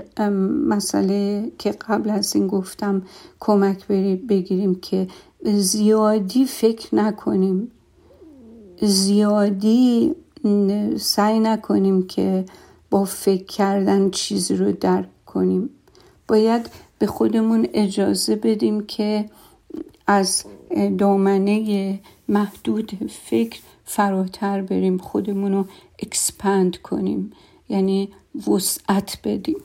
مسئله 0.68 1.52
که 1.58 1.70
قبل 1.70 2.10
از 2.10 2.36
این 2.36 2.46
گفتم 2.46 3.02
کمک 3.40 3.86
بگیریم 4.28 4.74
که 4.74 5.08
زیادی 5.44 6.44
فکر 6.44 6.94
نکنیم. 6.94 7.70
زیادی 8.82 10.14
سعی 10.96 11.40
نکنیم 11.40 12.06
که 12.06 12.44
با 12.90 13.04
فکر 13.04 13.44
کردن 13.44 14.10
چیزی 14.10 14.56
رو 14.56 14.72
درک 14.72 15.08
کنیم. 15.26 15.70
باید 16.28 16.70
به 16.98 17.06
خودمون 17.06 17.68
اجازه 17.74 18.36
بدیم 18.36 18.80
که 18.86 19.30
از 20.06 20.44
دامنه 20.98 22.00
محدود 22.28 22.90
فکر 23.10 23.60
فراتر 23.84 24.62
بریم 24.62 24.98
خودمون 24.98 25.52
رو 25.52 25.64
اکسپند 26.02 26.76
کنیم 26.76 27.32
یعنی 27.68 28.08
وسعت 28.48 29.18
بدیم. 29.24 29.56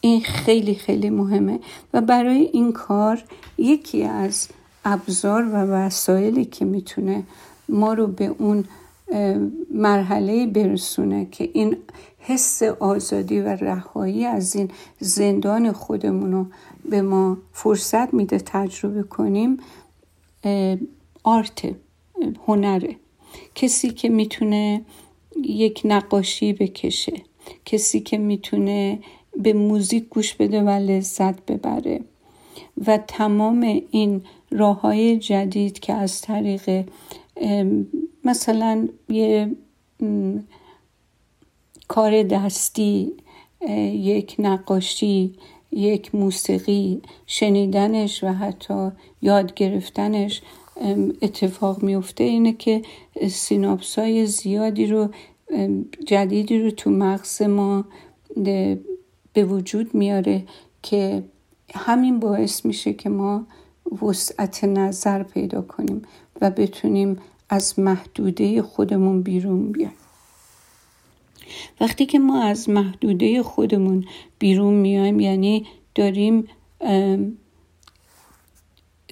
این 0.00 0.20
خیلی 0.20 0.74
خیلی 0.74 1.10
مهمه. 1.10 1.60
و 1.94 2.00
برای 2.00 2.50
این 2.52 2.72
کار 2.72 3.24
یکی 3.58 4.02
از 4.02 4.48
ابزار 4.84 5.42
و 5.44 5.56
وسایلی 5.56 6.44
که 6.44 6.64
می‌تونه 6.64 7.22
ما 7.68 7.92
رو 7.92 8.06
به 8.06 8.34
اون 8.38 8.64
مرحله 9.70 10.46
برسونه 10.46 11.28
که 11.30 11.50
این 11.52 11.76
حس 12.18 12.62
آزادی 12.62 13.40
و 13.40 13.48
رهایی 13.48 14.24
از 14.24 14.56
این 14.56 14.70
زندان 15.00 15.72
خودمون 15.72 16.32
رو 16.32 16.46
به 16.90 17.02
ما 17.02 17.38
فرصت 17.52 18.14
میده 18.14 18.38
تجربه 18.38 19.02
کنیم 19.02 19.56
آرت 21.22 21.74
هنره. 22.46 22.96
کسی 23.54 23.90
که 23.90 24.08
می‌تونه 24.08 24.84
یک 25.44 25.82
نقاشی 25.84 26.52
بکشه 26.52 27.22
کسی 27.64 28.00
که 28.00 28.18
می‌تونه 28.18 28.98
به 29.36 29.52
موزیک 29.52 30.08
گوش 30.08 30.34
بده 30.34 30.62
و 30.62 30.68
لذت 30.68 31.46
ببره 31.46 32.00
و 32.86 32.98
تمام 33.08 33.80
این 33.90 34.22
راه 34.50 34.80
های 34.80 35.18
جدید 35.18 35.78
که 35.78 35.92
از 35.92 36.20
طریق 36.20 36.84
مثلا 38.24 38.88
یه 39.08 39.56
کار 41.88 42.22
دستی 42.22 43.12
یک 43.92 44.36
نقاشی 44.38 45.32
یک 45.70 46.14
موسیقی 46.14 47.02
شنیدنش 47.26 48.24
و 48.24 48.28
حتی 48.28 48.90
یاد 49.22 49.54
گرفتنش 49.54 50.42
اتفاق 51.22 51.82
میفته 51.82 52.24
اینه 52.24 52.52
که 52.52 52.82
سیناپس 53.30 53.98
های 53.98 54.26
زیادی 54.26 54.86
رو 54.86 55.08
جدیدی 56.06 56.58
رو 56.58 56.70
تو 56.70 56.90
مغز 56.90 57.42
ما 57.42 57.84
به 59.32 59.44
وجود 59.44 59.94
میاره 59.94 60.44
که 60.82 61.24
همین 61.74 62.20
باعث 62.20 62.64
میشه 62.64 62.92
که 62.92 63.08
ما 63.08 63.46
وسعت 64.02 64.64
نظر 64.64 65.22
پیدا 65.22 65.62
کنیم. 65.62 66.02
و 66.40 66.50
بتونیم 66.50 67.18
از 67.48 67.78
محدوده 67.78 68.62
خودمون 68.62 69.22
بیرون 69.22 69.72
بیایم. 69.72 69.92
وقتی 71.80 72.06
که 72.06 72.18
ما 72.18 72.42
از 72.42 72.68
محدوده 72.68 73.42
خودمون 73.42 74.04
بیرون 74.38 74.74
میایم 74.74 75.20
یعنی 75.20 75.66
داریم 75.94 76.48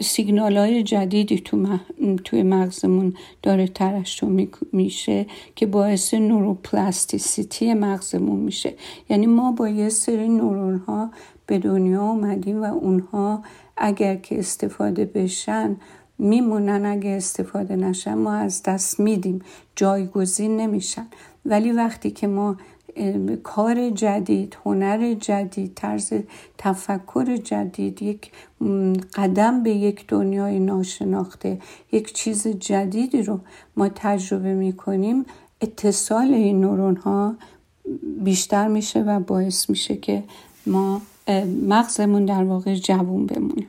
سیگنال 0.01 0.57
های 0.57 0.83
جدیدی 0.83 1.39
تو 1.39 1.79
توی 2.25 2.43
مغزمون 2.43 3.15
داره 3.43 3.67
ترشح 3.67 4.27
میشه 4.73 5.27
که 5.57 5.67
باعث 5.67 6.15
نوروپلاستیسیتی 6.15 7.75
مغزمون 7.75 8.41
میشه. 8.41 8.75
یعنی 9.09 9.27
ما 9.27 9.53
با 9.53 9.69
یه 9.69 9.89
سری 9.89 10.29
نورون 10.29 10.79
ها 10.79 11.11
به 11.47 11.59
دنیا 11.59 12.03
اومدیم 12.03 12.63
و 12.63 12.65
اونها 12.65 13.43
اگر 13.77 14.17
که 14.17 14.39
استفاده 14.39 15.05
بشن 15.05 15.77
میمونن 16.23 16.87
اگه 16.87 17.11
استفاده 17.11 17.77
نشن 17.77 18.15
ما 18.15 18.33
از 18.33 18.63
دست 18.63 19.01
میدیم. 19.01 19.43
جایگزین 19.77 20.57
نمیشن. 20.57 21.07
ولی 21.45 21.73
وقتی 21.73 22.11
که 22.11 22.27
ما 22.27 22.57
کار 23.43 23.91
جدید 23.91 24.57
هنر 24.65 25.15
جدید 25.15 25.73
طرز 25.75 26.13
تفکر 26.59 27.37
جدید 27.37 28.03
یک 28.03 28.31
قدم 29.15 29.63
به 29.63 29.71
یک 29.71 30.05
دنیای 30.09 30.59
ناشناخته 30.59 31.59
یک 31.93 32.13
چیز 32.13 32.49
جدیدی 32.49 33.23
رو 33.23 33.41
ما 33.77 33.89
تجربه 33.89 34.55
می‌کنیم 34.55 35.25
اتصال 35.61 36.35
این 36.35 36.61
نورون 36.61 36.97
ها 36.97 37.35
بیشتر 38.25 38.69
میشه 38.69 39.03
و 39.03 39.21
باعث 39.21 39.71
میشه 39.71 39.97
که 39.97 40.25
ما 40.67 41.03
مغزمون 41.69 42.25
در 42.25 42.45
واقع 42.45 42.75
جوون 42.75 43.27
بمونه. 43.27 43.67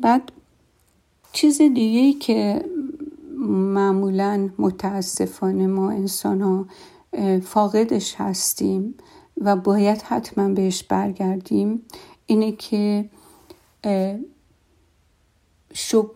بعد 0.00 0.32
چیز 1.34 1.58
دیگه 1.58 2.00
ای 2.00 2.12
که 2.12 2.64
معمولا 3.48 4.50
متاسفانه 4.58 5.66
ما 5.66 5.90
انسان 5.90 6.40
ها 6.40 6.66
فاقدش 7.40 8.14
هستیم 8.18 8.94
و 9.40 9.56
باید 9.56 10.02
حتما 10.02 10.48
بهش 10.48 10.82
برگردیم 10.82 11.82
اینه 12.26 12.52
که 12.52 13.10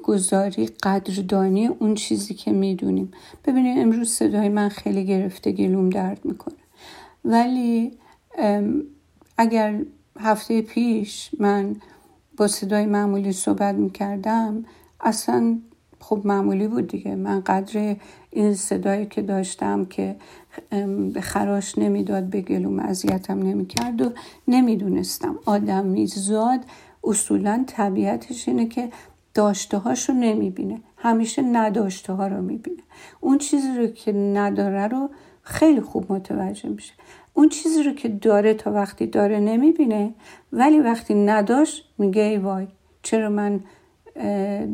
گذاری 0.02 0.66
قدردانی 0.66 1.66
اون 1.66 1.94
چیزی 1.94 2.34
که 2.34 2.52
می‌دونیم. 2.52 3.10
ببینید 3.44 3.78
امروز 3.78 4.10
صدای 4.10 4.48
من 4.48 4.68
خیلی 4.68 5.04
گرفته 5.04 5.52
گلوم 5.52 5.90
درد 5.90 6.24
می‌کنه. 6.24 6.54
ولی 7.24 7.92
اگر 9.38 9.80
هفته 10.20 10.62
پیش 10.62 11.30
من 11.38 11.76
با 12.36 12.48
صدای 12.48 12.86
معمولی 12.86 13.32
صحبت 13.32 13.74
می‌کردم 13.74 14.64
اصلا 15.00 15.58
خب 16.00 16.20
معمولی 16.24 16.68
بود 16.68 16.86
دیگه. 16.86 17.14
من 17.14 17.40
قدر 17.40 17.96
این 18.30 18.54
صدایی 18.54 19.06
که 19.06 19.22
داشتم 19.22 19.84
که 19.84 20.16
به 21.12 21.20
خراش 21.20 21.78
نمی‌داد 21.78 22.24
به 22.24 22.40
گلوم 22.40 22.78
اذیتم 22.78 23.38
نمی‌کرد 23.38 24.02
و 24.02 24.12
نمی‌دونستم. 24.48 25.38
آدمی 25.46 26.06
زاد 26.06 26.60
اصولا 27.04 27.64
طبیعتش 27.66 28.48
اینه 28.48 28.66
که 28.66 28.88
داشته 29.34 29.78
هاشو 29.78 30.12
نمی‌بینه. 30.12 30.80
همیشه 30.96 31.42
نداشته 31.42 32.12
ها 32.12 32.26
رو 32.26 32.42
می‌بینه. 32.42 32.82
اون 33.20 33.38
چیزی 33.38 33.68
رو 33.78 33.86
که 33.86 34.12
نداره 34.12 34.88
رو 34.88 35.10
خیلی 35.42 35.80
خوب 35.80 36.12
متوجه 36.12 36.68
میشه. 36.68 36.92
اون 37.34 37.48
چیزی 37.48 37.82
رو 37.82 37.92
که 37.92 38.08
داره 38.08 38.54
تا 38.54 38.72
وقتی 38.72 39.06
داره 39.06 39.40
نمی‌بینه 39.40 40.14
ولی 40.52 40.80
وقتی 40.80 41.14
نداشت 41.14 41.84
میگه 41.98 42.22
ای 42.22 42.36
وای 42.36 42.66
چرا 43.02 43.28
من 43.28 43.60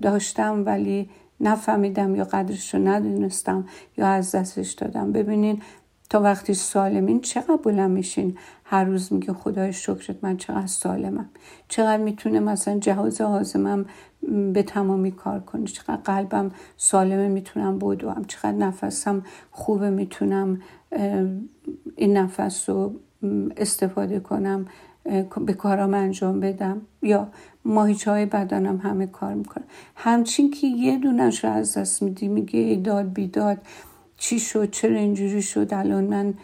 داشتم 0.02 0.62
ولی 0.66 1.11
نفهمیدم 1.40 2.14
یا 2.14 2.24
قدرش 2.24 2.74
رو 2.74 2.88
ندونستم 2.88 3.64
یا 3.96 4.07
از 4.07 4.35
دستش 4.35 4.72
دادم. 4.72 5.12
ببینین 5.12 5.62
تا 6.11 6.20
وقتی 6.20 6.54
سالمین 6.54 7.20
چقدر 7.20 7.57
بلند 7.57 7.90
میشین؟ 7.90 8.38
هر 8.64 8.85
روز 8.85 9.12
میگه 9.12 9.33
خدای 9.33 9.72
شکرت 9.72 10.16
من 10.22 10.37
چقدر 10.37 10.66
سالمم. 10.66 11.28
چقدر 11.68 12.02
می‌تونه 12.02 12.40
مثلا 12.40 12.78
جهاز 12.78 13.20
حازمم 13.20 13.87
به 14.52 14.62
تمامی 14.62 15.11
کار 15.11 15.40
کنه؟ 15.40 15.64
چقدر 15.64 15.96
قلبم 15.96 16.50
سالمه 16.76 17.28
می‌تونم 17.28 17.78
بدوم. 17.78 18.24
چقدر 18.28 18.52
نفسم 18.52 19.22
خوبه 19.50 19.90
می‌تونم 19.90 20.61
این 21.96 22.16
نفس 22.16 22.68
رو 22.68 22.94
استفاده 23.57 24.20
کنم 24.20 24.66
به 25.46 25.52
کارام 25.52 25.94
انجام 25.94 26.40
بدم. 26.40 26.80
یا 27.02 27.28
ماهیچه 27.64 28.11
های 28.11 28.27
بدنم 28.27 28.77
همه 28.77 29.07
کار 29.07 29.35
می‌کنه 29.35 29.64
همچین 29.96 30.50
که 30.50 30.66
یه 30.66 30.98
دونش 30.98 31.44
رو 31.44 31.50
از 31.50 31.79
دست 31.79 32.03
میدی 32.03 32.29
میگه 32.29 32.81
داد 32.85 33.12
بیداد 33.12 33.59
چی 34.16 34.38
شد؟ 34.38 34.70
چرا 34.70 34.96
اینجوری 34.96 35.42
شد؟ 35.42 35.68
الان 35.74 36.05
من 36.05 36.35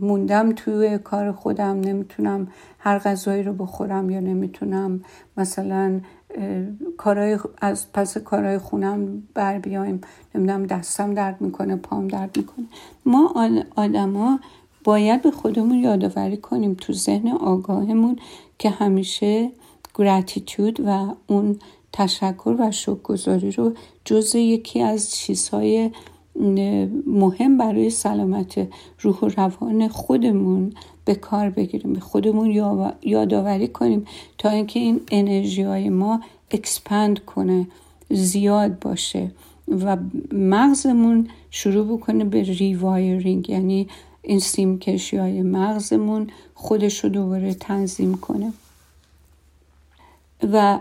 موندم 0.00 0.52
توی 0.52 0.98
کار 0.98 1.32
خودم 1.32 1.80
نمی‌تونم 1.80 2.48
هر 2.78 2.98
غذایی 2.98 3.42
رو 3.42 3.52
بخورم 3.52 4.10
یا 4.10 4.20
نمی‌تونم 4.20 5.00
مثلا 5.36 6.00
کارهای 6.96 7.38
از 7.60 7.92
پس 7.92 8.18
کارهای 8.18 8.58
خونم 8.58 9.22
بر 9.34 9.58
بیایم. 9.58 10.00
نمی‌دونم 10.34 10.66
دستم 10.66 11.14
درد 11.14 11.40
می‌کنه 11.40 11.76
پام 11.76 12.08
درد 12.08 12.36
می‌کنه. 12.36 12.64
ما 13.06 13.34
آدما 13.76 14.40
باید 14.84 15.22
به 15.22 15.30
خودمون 15.30 15.78
یادآوری 15.78 16.36
کنیم 16.36 16.74
تو 16.74 16.92
ذهن 16.92 17.28
آگاهمون 17.28 18.16
که 18.58 18.70
همیشه 18.70 19.50
گراتیتود 19.94 20.80
و 20.86 21.14
اون 21.26 21.58
تشکر 21.92 22.56
و 22.58 22.70
شکرگزاری 22.70 23.50
رو 23.50 23.74
جز 24.04 24.34
یکی 24.34 24.80
از 24.80 25.14
چیزهای 25.14 25.90
مهم 27.06 27.58
برای 27.58 27.90
سلامت 27.90 28.68
روح 29.00 29.18
و 29.18 29.28
روان 29.28 29.88
خودمون 29.88 30.72
به 31.04 31.14
کار 31.14 31.50
بگیریم 31.50 31.98
خودمون 31.98 32.50
یادآوری 33.02 33.68
کنیم 33.68 34.06
تا 34.38 34.50
اینکه 34.50 34.80
این 34.80 35.00
انرژی 35.10 35.62
های 35.62 35.88
ما 35.88 36.20
expand 36.50 37.24
کنه 37.24 37.66
زیاد 38.10 38.78
باشه 38.78 39.30
و 39.68 39.96
مغزمون 40.32 41.28
شروع 41.50 41.96
بکنه 41.96 42.24
به 42.24 42.42
rewiring 42.42 43.50
یعنی 43.50 43.88
این 44.22 44.38
سیمکشی 44.38 45.16
های 45.16 45.42
مغزمون 45.42 46.26
خودش 46.54 47.04
رو 47.04 47.10
دوباره 47.10 47.54
تنظیم 47.54 48.14
کنه. 48.14 48.52
و 50.52 50.78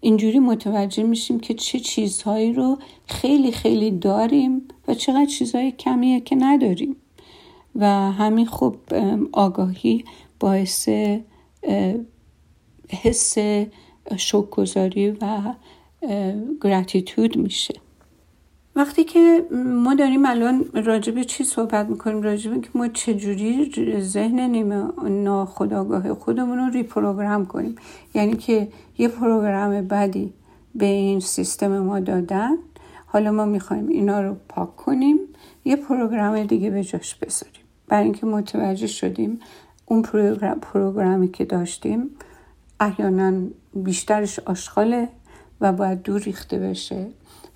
اینجوری 0.00 0.38
متوجه 0.38 1.02
میشیم 1.02 1.40
که 1.40 1.54
چه 1.54 1.80
چیزهایی 1.80 2.52
رو 2.52 2.78
خیلی 3.06 3.52
خیلی 3.52 3.90
داریم 3.90 4.68
و 4.88 4.94
چقدر 4.94 5.26
چیزهای 5.26 5.72
کمیه 5.72 6.20
که 6.20 6.36
نداریم. 6.36 6.96
و 7.74 7.86
همین 8.12 8.46
خب 8.46 8.76
آگاهی 9.32 10.04
باعث 10.40 10.88
حس 12.90 13.38
شکرگزاری 14.16 15.10
و 15.10 15.54
گراتیتود 16.60 17.36
میشه. 17.36 17.74
وقتی 18.78 19.04
که 19.04 19.46
ما 19.64 19.94
داریم 19.94 20.26
الان 20.26 20.64
راجب 20.74 21.22
چی 21.22 21.44
صحبت 21.44 21.86
می‌کنیم؟ 21.86 22.22
راجب 22.22 22.60
که 22.60 22.68
ما 22.74 22.88
چجوری 22.88 23.70
ذهن 24.00 24.40
نیمه 24.40 24.84
ناخداگاه 25.08 26.14
خودمون 26.14 26.58
رو 26.58 26.70
ریپروگرام 26.70 27.46
کنیم. 27.46 27.74
یعنی 28.14 28.36
که 28.36 28.68
یه 28.98 29.08
program 29.08 29.80
بدی 29.80 30.32
به 30.74 30.86
این 30.86 31.20
سیستم 31.20 31.78
ما 31.78 32.00
دادن 32.00 32.56
حالا 33.06 33.32
ما 33.32 33.44
می‌خوایم 33.44 33.88
اینا 33.88 34.20
رو 34.20 34.36
پاک 34.48 34.76
کنیم 34.76 35.18
یه 35.64 35.76
program 35.76 36.44
دیگه 36.44 36.70
به 36.70 36.84
جاش 36.84 37.14
بذاریم. 37.14 37.62
برای 37.88 38.04
اینکه 38.04 38.26
متوجه 38.26 38.86
شدیم 38.86 39.40
اون 39.86 40.02
program 40.02 40.60
program 40.60 41.19
ی 41.19 41.28
که 41.28 41.44
داشتیم 41.44 42.10
احیانا 42.80 43.32
بیشترش 43.74 44.38
آشغاله 44.38 45.08
و 45.60 45.72
باید 45.72 46.02
دور 46.02 46.20
ریخته 46.20 46.58
بشه. 46.58 47.06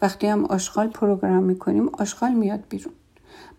وقتی 0.03 0.27
هم 0.27 0.45
آشغال 0.45 0.89
program 0.89 1.43
می‌کنیم 1.43 1.89
آشغال 1.89 2.33
میاد 2.33 2.65
بیرون. 2.69 2.95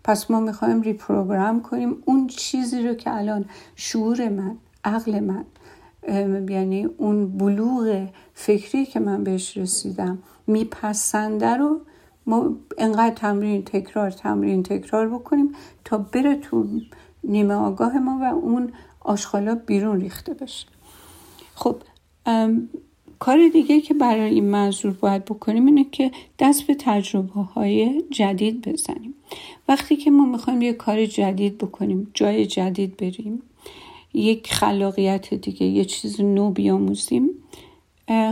پس 0.04 0.30
ما 0.30 0.40
می‌خوایم 0.40 0.82
reprogram 0.82 1.62
کنیم. 1.62 2.02
اون 2.04 2.26
چیزی 2.26 2.82
رو 2.82 2.94
که 2.94 3.16
الان 3.16 3.44
شعور 3.76 4.28
من 4.28 4.56
عقل 4.84 5.20
من 5.20 5.44
یعنی 6.48 6.84
اون 6.84 7.38
بلوغ 7.38 8.08
فکری 8.34 8.86
که 8.86 9.00
من 9.00 9.24
بهش 9.24 9.56
رسیدم 9.56 10.18
میپسنده 10.46 11.56
رو 11.56 11.80
ما 12.26 12.56
انقدر 12.78 13.14
تمرین 13.14 13.64
تکرار 13.64 14.10
تمرین 14.10 14.62
تکرار 14.62 15.08
بکنیم 15.08 15.52
تا 15.84 15.98
بره 15.98 16.36
تو 16.36 16.66
نیمه 17.24 17.54
آگاه 17.54 17.98
ما 17.98 18.18
و 18.22 18.24
اون 18.24 18.72
آشغالا 19.00 19.54
بیرون 19.54 20.00
ریخته 20.00 20.34
بشه. 20.34 20.66
خب 21.54 21.76
کار 23.24 23.48
دیگه 23.48 23.80
که 23.80 23.94
برای 23.94 24.34
این 24.34 24.44
منظور 24.44 24.92
باید 24.92 25.24
بکنیم 25.24 25.66
اینه 25.66 25.86
که 25.92 26.10
دست 26.38 26.66
به 26.66 26.76
تجربه 26.78 27.40
های 27.40 28.02
جدید 28.10 28.68
بزنیم. 28.68 29.14
وقتی 29.68 29.96
که 29.96 30.10
ما 30.10 30.24
می‌خوایم 30.24 30.62
یه 30.62 30.72
کار 30.72 31.06
جدید 31.06 31.58
بکنیم 31.58 32.10
جای 32.14 32.46
جدید 32.46 32.96
بریم 32.96 33.42
یک 34.14 34.52
خلاقیت 34.52 35.34
دیگه 35.34 35.66
یه 35.66 35.84
چیز 35.84 36.20
نو 36.20 36.50
بیاموزیم 36.50 37.30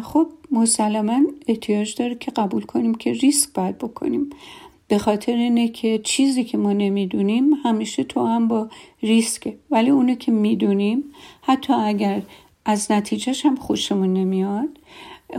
خب 0.03 0.27
مسلما 0.51 1.21
احتیاج 1.49 1.97
داره 1.97 2.15
که 2.15 2.31
قبول 2.31 2.63
کنیم 2.63 2.95
که 2.95 3.13
ریسک 3.13 3.53
باید 3.55 3.79
بکنیم. 3.79 4.31
به 4.89 4.99
خاطر 4.99 5.33
اینه 5.33 5.69
که 5.69 6.01
چیزی 6.05 6.45
که 6.45 6.59
ما 6.59 6.73
نمی‌دونیم 6.73 7.55
همیشه 7.55 8.05
تو 8.05 8.27
هم 8.27 8.49
با 8.49 8.69
ریسکه. 9.03 9.55
ولی 9.71 9.91
اونو 9.91 10.15
که 10.15 10.33
می‌دونیم 10.33 11.05
حتی 11.43 11.73
اگر 11.73 12.23
از 12.65 12.93
نتیجهش 12.93 13.47
هم 13.47 13.57
خوشمون 13.57 14.13
نمیاد. 14.13 14.69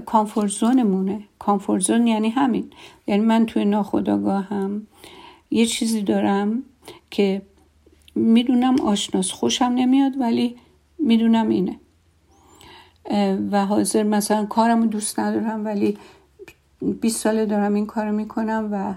کامفورزونمونه 0.06 1.22
کامفورزون 1.40 2.08
یعنی 2.08 2.30
همین. 2.30 2.72
یعنی 3.08 3.26
من 3.26 3.46
توی 3.46 3.66
ناخداگاهم 3.66 4.88
یه 5.52 5.66
چیزی 5.66 6.02
دارم 6.02 6.64
که 7.12 7.42
می‌دونم 8.16 8.82
آشناس 8.82 9.32
خوشم 9.32 9.66
نمیاد 9.66 10.12
ولی 10.20 10.56
می‌دونم 11.00 11.50
اینه. 11.50 11.80
و 13.52 13.66
حاضر 13.66 14.04
مثلا 14.04 14.46
کارم 14.46 14.86
دوست 14.86 15.20
ندارم 15.20 15.66
ولی 15.66 15.98
20 17.02 17.22
ساله 17.22 17.46
دارم 17.46 17.74
این 17.74 17.86
کارو 17.86 18.12
می‌کنم 18.12 18.70
و 18.72 18.94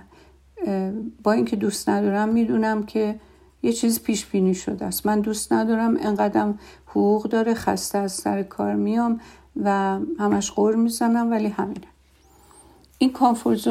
با 1.23 1.33
اینکه 1.33 1.57
دوست 1.57 1.89
ندارم 1.89 2.29
می‌دونم 2.29 2.87
که 2.87 3.21
یه 3.63 3.73
چیز 3.73 4.03
پیش 4.03 4.27
بینی 4.27 4.55
شده 4.55 4.85
است. 4.85 5.07
من 5.07 5.21
دوست 5.21 5.53
ندارم 5.53 5.97
انقدرم 6.01 6.59
حقوق 6.97 7.23
داره 7.23 7.55
خسته 7.55 7.99
از 7.99 8.13
سر 8.13 8.43
کار 8.43 8.75
میام 8.75 9.21
و 9.63 9.99
همش 10.19 10.51
غور 10.51 10.75
می‌زنم 10.75 11.31
ولی 11.31 11.49
همینه. 11.49 11.87
این 12.99 13.13
کامفورت 13.13 13.69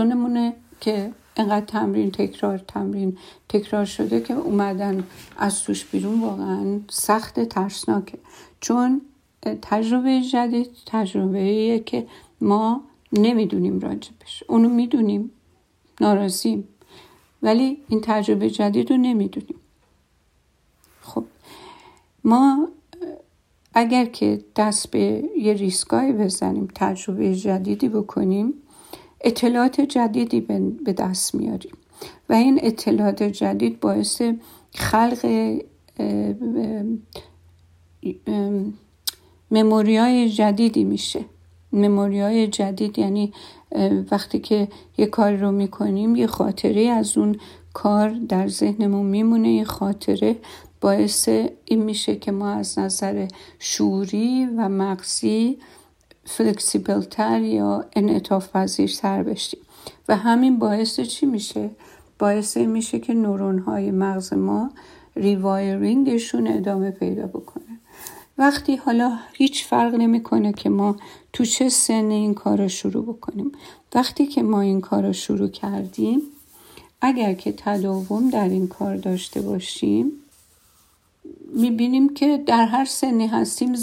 که 0.80 1.12
انقدر 1.38 1.66
تمرین 1.66 2.12
تکرار 2.12 2.58
تمرین 2.58 3.18
تکرار 3.50 3.86
شده 3.86 4.22
که 4.22 4.34
اومدن 4.34 5.04
از 5.38 5.64
توش 5.64 5.86
بیرون 5.86 6.22
واقعا 6.22 6.80
سخت 6.90 7.40
ترسناکه. 7.40 8.18
چون 8.60 9.02
تجربه 9.62 10.22
جدید 10.22 10.70
تجربه 10.86 11.84
که 11.86 12.08
ما 12.42 12.84
نمی‌دونیم 13.14 13.80
راجبش. 13.80 14.44
اونو 14.48 14.70
می‌دونیم 14.70 15.32
ناراضیم. 16.02 16.68
ولی 17.42 17.78
این 17.88 18.02
تجربه 18.04 18.50
جدید 18.50 18.92
رو 18.92 18.98
نمی‌دونیم. 18.98 19.60
خب 21.02 21.24
ما 22.24 22.68
اگر 23.76 24.06
که 24.06 24.42
دست 24.56 24.92
به 24.92 25.24
یه 25.38 25.54
ریسکایی 25.54 26.14
بزنیم 26.14 26.68
تجربه 26.76 27.36
جدیدی 27.36 27.90
بکنیم 27.90 28.54
اطلاعات 29.22 29.82
جدیدی 29.82 30.42
به 30.86 30.94
دست 30.94 31.36
میاریم. 31.36 31.74
و 32.30 32.34
این 32.34 32.60
اطلاعات 32.64 33.24
جدید 33.24 33.80
باعث 33.80 34.22
خلق 34.76 35.52
مموریای 39.52 40.30
جدیدی 40.30 40.84
میشه. 40.84 41.26
مموریای 41.72 42.48
جدید 42.48 43.00
یعنی 43.00 43.34
وقتی 44.12 44.40
که 44.40 44.68
یه 44.98 45.06
کاری 45.06 45.38
رو 45.38 45.52
می‌کنیم 45.52 46.16
یه 46.16 46.28
خاطره 46.28 46.82
از 46.82 47.18
اون 47.18 47.36
کار 47.74 48.10
در 48.10 48.48
ذهنمون 48.48 49.06
میمونه 49.06 49.54
یه 49.54 49.64
خاطره 49.64 50.36
باعث 50.86 51.30
این 51.66 51.84
میشه 51.84 52.16
که 52.16 52.32
ما 52.32 52.50
از 52.50 52.80
نظر 52.80 53.28
شعوری 53.60 54.46
و 54.58 54.70
مغزی 54.70 55.58
فلکسیبلتر 56.26 57.42
یا 57.42 57.86
انعطاف 57.96 58.50
پذیرتر 58.56 59.24
بشیم. 59.24 59.60
و 60.08 60.16
همین 60.16 60.60
باعث 60.60 61.00
چی 61.00 61.26
میشه؟ 61.26 61.70
باعث 62.20 62.58
این 62.58 62.72
میشه 62.72 63.00
که 63.00 63.14
نورون 63.14 63.60
های 63.60 63.92
مغز 63.92 64.34
ما 64.34 64.72
ریوایرینگشون 65.16 66.48
ادامه 66.48 66.92
پیدا 66.92 67.28
بکنه. 67.28 67.80
وقتی 68.38 68.76
حالا 68.76 69.18
هیچ 69.34 69.66
فرق 69.66 69.94
نمی‌کنه 69.94 70.54
که 70.54 70.70
ما 70.70 70.96
تو 71.34 71.46
چه 71.46 71.70
سن 71.70 72.10
این 72.10 72.34
کار 72.34 72.62
رو 72.62 72.68
شروع 72.68 73.04
بکنیم. 73.06 73.52
وقتی 73.96 74.26
که 74.26 74.44
ما 74.44 74.62
این 74.62 74.82
کار 74.82 75.06
رو 75.06 75.14
شروع 75.14 75.48
کردیم 75.48 76.22
اگر 77.02 77.34
که 77.34 77.54
تداوم 77.58 78.30
در 78.30 78.50
این 78.50 78.68
کار 78.68 78.96
داشته 78.96 79.42
باشیم 79.42 80.12
می‌بینیم 81.56 82.14
که 82.14 82.44
در 82.48 82.66
هر 82.66 82.86
سنی 82.86 83.28
هستیم 83.28 83.74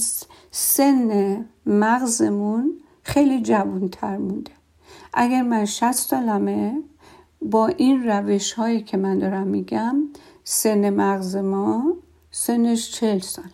سن 0.50 1.44
مغزمون 1.66 2.72
خیلی 3.02 3.42
جوانتر 3.42 4.16
مونده. 4.16 4.50
اگر 5.14 5.42
من 5.42 5.64
شست 5.64 6.11
سالمه 6.11 6.82
با 7.42 7.66
این 7.66 8.02
روش 8.02 8.52
هایی 8.52 8.80
که 8.82 8.96
من 8.96 9.18
دارم 9.18 9.46
میگم 9.46 9.96
سن 10.44 10.90
مغز 10.90 11.37
ما 11.37 11.96
سنش 12.30 12.90
چل 12.90 13.18
ساله. 13.18 13.48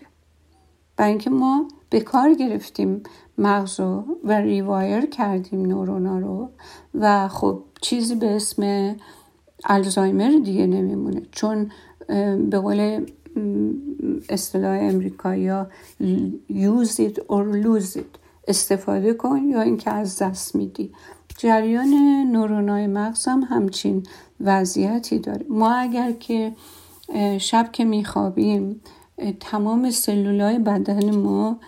برای 0.97 1.11
اینکه 1.11 1.31
ما 1.31 1.69
به 1.91 2.01
کار 2.01 2.35
گرفتیم 2.35 3.03
مغز 3.39 3.81
رو 3.81 4.05
و 4.25 4.33
ریوایر 4.33 5.07
کردیم 5.07 5.67
نورونا 5.67 6.19
رو 6.19 6.51
و 6.95 7.29
خب 7.29 7.63
چیزی 7.81 8.15
به 8.15 8.37
اسم 8.37 8.95
الزایمر 9.65 10.31
دیگه 10.45 10.67
نمیمونه. 10.67 11.23
چون 11.33 11.71
به 12.51 12.59
قول 12.59 13.07
اصطلاح 14.29 14.79
امریکایی 14.83 15.49
ها 15.49 15.67
use 16.51 16.95
it 16.99 17.19
or 17.29 17.65
lose 17.65 17.97
it 17.97 18.19
استفاده 18.49 19.13
کن 19.15 19.45
یا 19.49 19.61
اینکه 19.61 19.91
از 19.91 20.19
دست 20.19 20.55
میدی. 20.55 20.93
جریان 21.39 21.89
نورونای 22.33 22.87
مغز 22.87 23.29
هم 23.29 23.41
همچین 23.49 24.07
وضعیتی 24.41 25.19
داره. 25.19 25.47
ما 25.49 25.75
اگر 25.75 26.13
که 26.13 26.53
شب 27.39 27.73
که 27.73 27.85
میخوابیم 27.85 28.81
تمام 29.41 29.91
سلولای 29.91 30.59
بدن 30.59 31.17
ما 31.17 31.59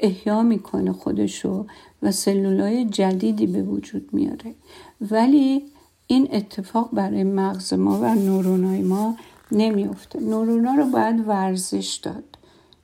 احیا 0.00 0.42
می‌کنه 0.42 0.92
خودشو 0.92 1.66
و 2.02 2.12
سلولای 2.12 2.84
جدیدی 2.84 3.46
به 3.46 3.62
وجود 3.62 4.08
میاره. 4.12 4.54
ولی 5.00 5.62
این 6.06 6.28
اتفاق 6.32 6.88
برای 6.92 7.24
مغز 7.24 7.74
ما 7.74 8.00
و 8.00 8.14
نورونای 8.14 8.82
ما 8.82 9.16
نمیفته 9.52 10.20
نورونا 10.20 10.74
رو 10.74 10.84
باید 10.84 11.28
ورزش 11.28 12.00
داد. 12.02 12.24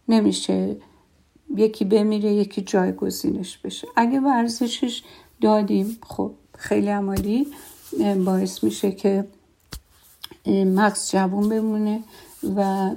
نمیشه 0.08 0.76
یکی 1.56 1.84
بمیره 1.84 2.32
یکی 2.32 2.62
جایگزینش 2.62 3.58
بشه. 3.58 3.88
اگه 3.96 4.20
ورزشش 4.20 5.02
دادیم 5.40 5.98
خب 6.02 6.30
خیلی 6.58 6.88
عمالی 6.88 7.46
باعث 8.24 8.64
میشه 8.64 8.92
که 8.92 9.24
مغز 10.46 11.10
جوون 11.10 11.48
بمونه 11.48 12.02
و 12.56 12.90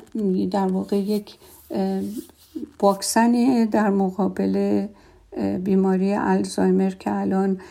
در 0.51 0.67
واقع 0.67 0.97
یک 0.97 1.35
واکسنی 2.81 3.65
در 3.65 3.89
مقابل 3.89 4.87
بیماری 5.63 6.13
الزایمر 6.13 6.89
که 6.89 7.13
الان 7.13 7.61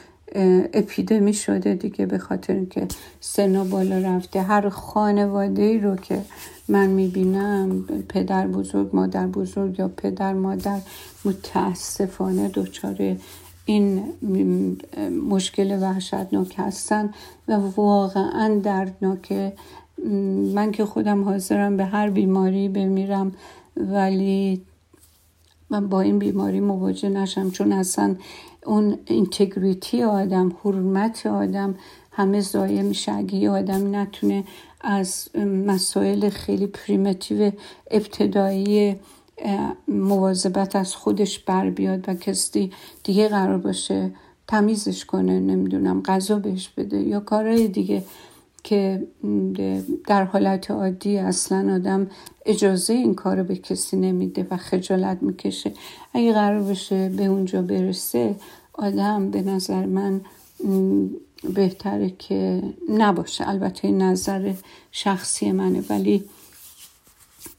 اپیدمی 0.72 1.35
شده 1.35 1.75
دیگه 1.75 2.07
به 2.07 2.18
خاطر 2.18 2.53
اینکه 2.53 2.87
سنا 3.20 3.64
بالا 3.64 3.99
رفته. 3.99 4.42
هر 4.42 4.68
خانواده 4.68 5.62
ای 5.62 5.79
رو 5.79 5.96
که 5.96 6.22
من 6.68 6.87
می‌بینم 6.87 7.85
پدر 8.09 8.46
بزرگ 8.46 8.90
مادر 8.92 9.27
بزرگ 9.27 9.79
یا 9.79 9.88
پدر 9.88 10.33
مادر 10.33 10.81
متاسفانه 11.25 12.49
دچار 12.49 13.16
این 13.64 14.05
مشکل 15.29 15.83
وحشتناک 15.83 16.55
هستن 16.57 17.11
و 17.49 17.53
واقعا 17.77 18.61
دردناکه 18.62 19.53
من 20.55 20.72
که 20.72 20.85
خودم 20.85 21.25
حاضرم 21.25 21.77
به 21.77 21.85
هر 21.85 22.11
بیماری 22.11 22.68
بمیرم 22.68 23.33
ولی 23.77 24.62
من 25.70 25.88
با 25.88 26.01
این 26.01 26.18
بیماری 26.18 26.61
مواجه 26.61 27.09
نشم 27.09 27.51
چون 27.51 27.72
اصلا 27.72 28.16
اون 28.66 28.98
اینتگریتی 29.07 30.02
آدم 30.02 30.52
حرمت 30.64 31.26
آدم 31.26 31.74
همه 32.12 32.40
ضایع 32.40 32.83
میشه 32.83 33.12
اگه 33.12 33.35
یه 33.35 33.50
آدم 33.50 33.96
نتونه 33.96 34.44
از 34.81 35.29
مسائل 35.66 36.29
خیلی 36.29 36.66
پریمتیو 36.66 37.52
ابتدایی 37.90 38.96
مواظبت 39.88 40.76
از 40.76 40.94
خودش 40.94 41.38
بر 41.38 41.70
بیاد 41.70 42.09
و 42.09 42.14
کسی 42.14 42.72
دیگه 43.05 43.29
قرار 43.29 43.59
باشه 43.59 44.11
تمیزش 44.46 45.05
کنه 45.05 45.40
نمی‌دونم 45.40 46.02
غذا 46.02 46.38
بهش 46.38 46.68
بده 46.68 46.96
یا 46.96 47.20
کارهای 47.20 47.68
دیگه. 47.68 48.02
که 48.66 49.07
در 50.07 50.24
حالت 50.24 50.70
عادی 50.70 51.18
اصلا 51.18 51.74
آدم 51.74 52.11
اجازه 52.46 52.92
این 52.92 53.14
کار 53.14 53.42
به 53.42 53.57
کسی 53.57 53.96
نمیده 53.96 54.46
و 54.50 54.57
خجالت 54.57 55.22
می‌کشه. 55.22 55.72
اگه 56.14 56.33
قرار 56.33 56.62
بشه 56.62 57.09
به 57.09 57.24
اونجا 57.24 57.62
برسه 57.62 58.37
آدم 58.72 59.31
به 59.31 59.42
نظر 59.42 59.87
من 59.87 60.20
بهتره 61.55 62.11
که 62.11 62.62
نباشه. 62.88 63.48
البته 63.48 63.90
نظر 63.90 64.52
شخصی 64.92 65.52
منه 65.52 65.85
ولی 65.90 66.24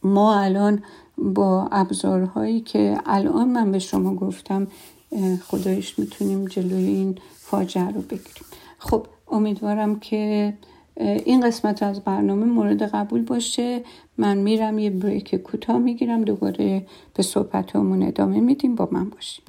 ما 0.03 0.39
الان 0.39 0.83
با 1.17 1.67
ابزارهایی 1.71 2.61
که 2.61 2.97
الان 3.05 3.49
من 3.49 3.71
به 3.71 3.79
شما 3.79 4.15
گفتم 4.15 4.67
خدایش 5.47 5.99
می‌تونیم 5.99 6.45
جلوی 6.45 6.85
این 6.85 7.17
فاجعه 7.35 7.87
رو 7.87 8.01
بگیریم. 8.01 8.45
خب 8.77 9.07
امیدوارم 9.31 9.99
که 9.99 10.53
این 10.99 11.47
قسمت 11.47 11.83
از 11.83 12.01
برنامه 12.03 12.45
مورد 12.45 12.81
قبول 12.81 13.23
باشه. 13.23 13.83
من 14.17 14.37
میرم 14.37 14.79
یه 14.79 14.89
بریک 14.89 15.35
کوتاه 15.35 15.77
می‌گیرم. 15.77 16.23
دوباره 16.23 16.85
به 17.13 17.23
صحبت 17.23 17.75
ادامه 18.03 18.39
میدیم. 18.39 18.75
با 18.75 18.89
من 18.91 19.09
باشیم 19.09 19.45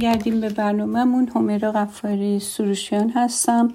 برمیگردیم 0.00 0.40
به 0.40 0.48
برنامهمون. 0.48 1.28
همیرا 1.34 1.72
غفاری 1.72 2.38
سروشیان 2.38 3.10
هستم. 3.10 3.72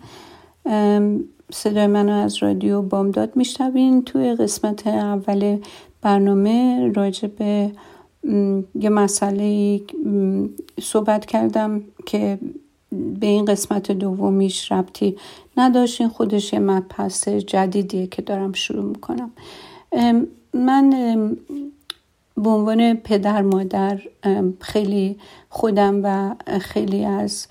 صدای 1.51 1.88
منو 1.88 2.11
از 2.11 2.43
رادیو 2.43 2.81
بامداد 2.81 3.35
میشنوین. 3.35 4.03
توی 4.03 4.35
قسمت 4.35 4.88
اول 4.88 5.57
برنامه 6.01 6.88
راجع 6.95 7.27
به 7.27 7.71
یه 8.75 8.89
مسئله 8.89 9.81
صحبت 10.81 11.25
کردم 11.25 11.81
که 12.05 12.39
به 13.19 13.27
این 13.27 13.45
قسمت 13.45 13.91
دومیش 13.91 14.71
ربطی 14.71 15.17
نداشتین 15.57 16.07
خودش 16.09 16.53
یه 16.53 16.59
مبحث 16.59 17.27
جدیدیه 17.29 18.07
که 18.07 18.21
دارم 18.21 18.53
شروع 18.53 18.85
می‌کنم. 18.85 19.31
من 20.53 20.89
به 22.38 22.49
عنوان 22.49 22.93
پدر 22.93 23.41
مادر 23.41 24.01
خیلی 24.59 25.17
خودم 25.55 26.01
و 26.03 26.35
خیلی 26.59 27.05
از 27.05 27.47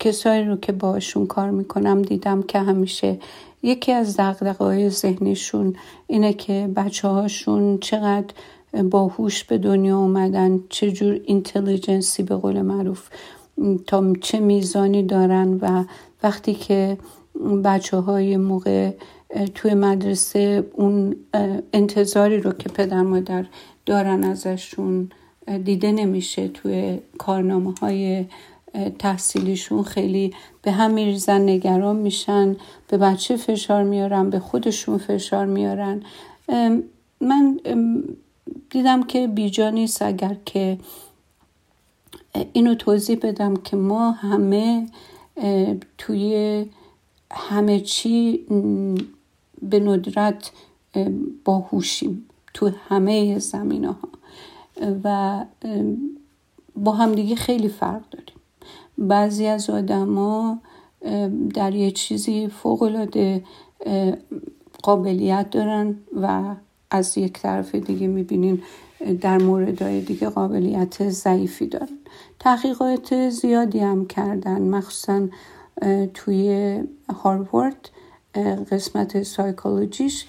کسایی 0.00 0.44
رو 0.44 0.56
که 0.56 0.72
باشون 0.72 1.26
کار 1.26 1.50
می‌کنم 1.50 2.02
دیدم 2.02 2.42
که 2.42 2.58
همیشه 2.58 3.18
یکی 3.62 3.92
از 3.92 4.16
دقدقه 4.16 4.64
های 4.64 4.90
ذهنشون 4.90 5.76
اینه 6.06 6.32
که 6.32 6.70
بچه 6.76 7.08
هاشون 7.08 7.78
چقدر 7.78 8.34
باهوش 8.90 9.44
به 9.44 9.58
دنیا 9.58 9.98
اومدن 9.98 10.60
چجور 10.68 11.20
اینتلیجنسی 11.24 12.22
به 12.22 12.36
قول 12.36 12.62
معروف 12.62 13.08
تا 13.86 14.12
چه 14.20 14.40
میزانی 14.40 15.02
دارن 15.02 15.58
و 15.62 15.84
وقتی 16.22 16.54
که 16.54 16.98
بچه 17.64 17.96
های 17.96 18.36
موقع 18.36 18.90
توی 19.54 19.74
مدرسه 19.74 20.66
اون 20.74 21.16
انتظاری 21.72 22.40
رو 22.40 22.52
که 22.52 22.68
پدر 22.68 23.02
مادر 23.02 23.46
دارن 23.86 24.24
ازشون 24.24 25.10
دیده 25.64 25.92
نمیشه 25.92 26.48
توی 26.48 26.98
کارنامه 27.18 27.74
های 27.80 28.26
تحصیلیشون. 28.98 29.82
خیلی 29.82 30.34
به 30.62 30.72
هم 30.72 30.90
میریزن 30.90 31.40
نگران 31.40 31.96
میشن 31.96 32.56
به 32.88 32.98
بچه 32.98 33.36
فشار 33.36 33.82
میارن 33.82 34.30
به 34.30 34.38
خودشون 34.38 34.98
فشار 34.98 35.46
میارن. 35.46 36.02
من 37.20 37.60
دیدم 38.70 39.02
که 39.02 39.26
بیجا 39.26 39.70
نیست. 39.70 40.02
اگر 40.02 40.36
که 40.44 40.78
اینو 42.52 42.74
توضیح 42.74 43.18
بدم 43.22 43.56
که 43.56 43.76
ما 43.76 44.10
همه 44.10 44.86
توی 45.98 46.64
همه 47.30 47.80
چی 47.80 48.46
به 49.62 49.80
ندرت 49.80 50.50
باهوشیم. 51.44 52.24
تو 52.54 52.70
همه 52.88 53.38
زمینه 53.38 53.88
ها 53.88 54.07
و 55.04 55.44
با 56.76 56.92
همدیگه 56.92 57.34
خیلی 57.34 57.68
فرق 57.68 58.02
داریم. 58.10 58.36
بعضی 58.98 59.46
از 59.46 59.70
آدما 59.70 60.58
در 61.54 61.74
یه 61.74 61.90
چیزی 61.90 62.48
فوقالعاده 62.48 63.44
قابلیت 64.82 65.50
دارن 65.50 65.96
و 66.22 66.54
از 66.90 67.18
یک 67.18 67.32
طرف 67.32 67.74
دیگه 67.74 68.06
می‌بینین 68.06 68.62
در 69.20 69.38
موردهای 69.38 70.00
دیگه 70.00 70.28
قابلیت 70.28 71.08
ضعیفی 71.08 71.66
دارن. 71.66 71.98
تحقیقات 72.38 73.30
زیادی 73.30 73.78
هم 73.78 74.06
کردن 74.06 74.62
مخصوصا 74.62 75.28
توی 76.14 76.78
هاروارد 77.22 77.90
قسمت 78.70 79.22
سایکولوژیش. 79.22 80.26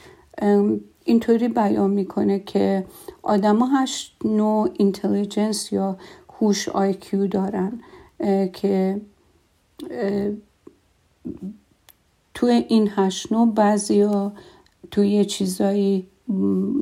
اینطوری 1.10 1.48
بیان 1.48 1.92
می‌کنه 1.92 2.40
که 2.40 2.86
آدما 3.24 3.66
هشت 3.66 4.18
نوع 4.26 4.70
intelligence 4.74 5.74
یا 5.74 5.98
هوش 6.40 6.70
IQ 6.70 7.28
دارن 7.28 7.82
که 8.54 9.02
توی 12.34 12.50
این 12.50 12.90
هشت 12.96 13.32
نوع 13.32 13.54
بعضی 13.54 14.02
ها 14.02 14.34
توی 14.92 15.26
چیزایی 15.26 16.08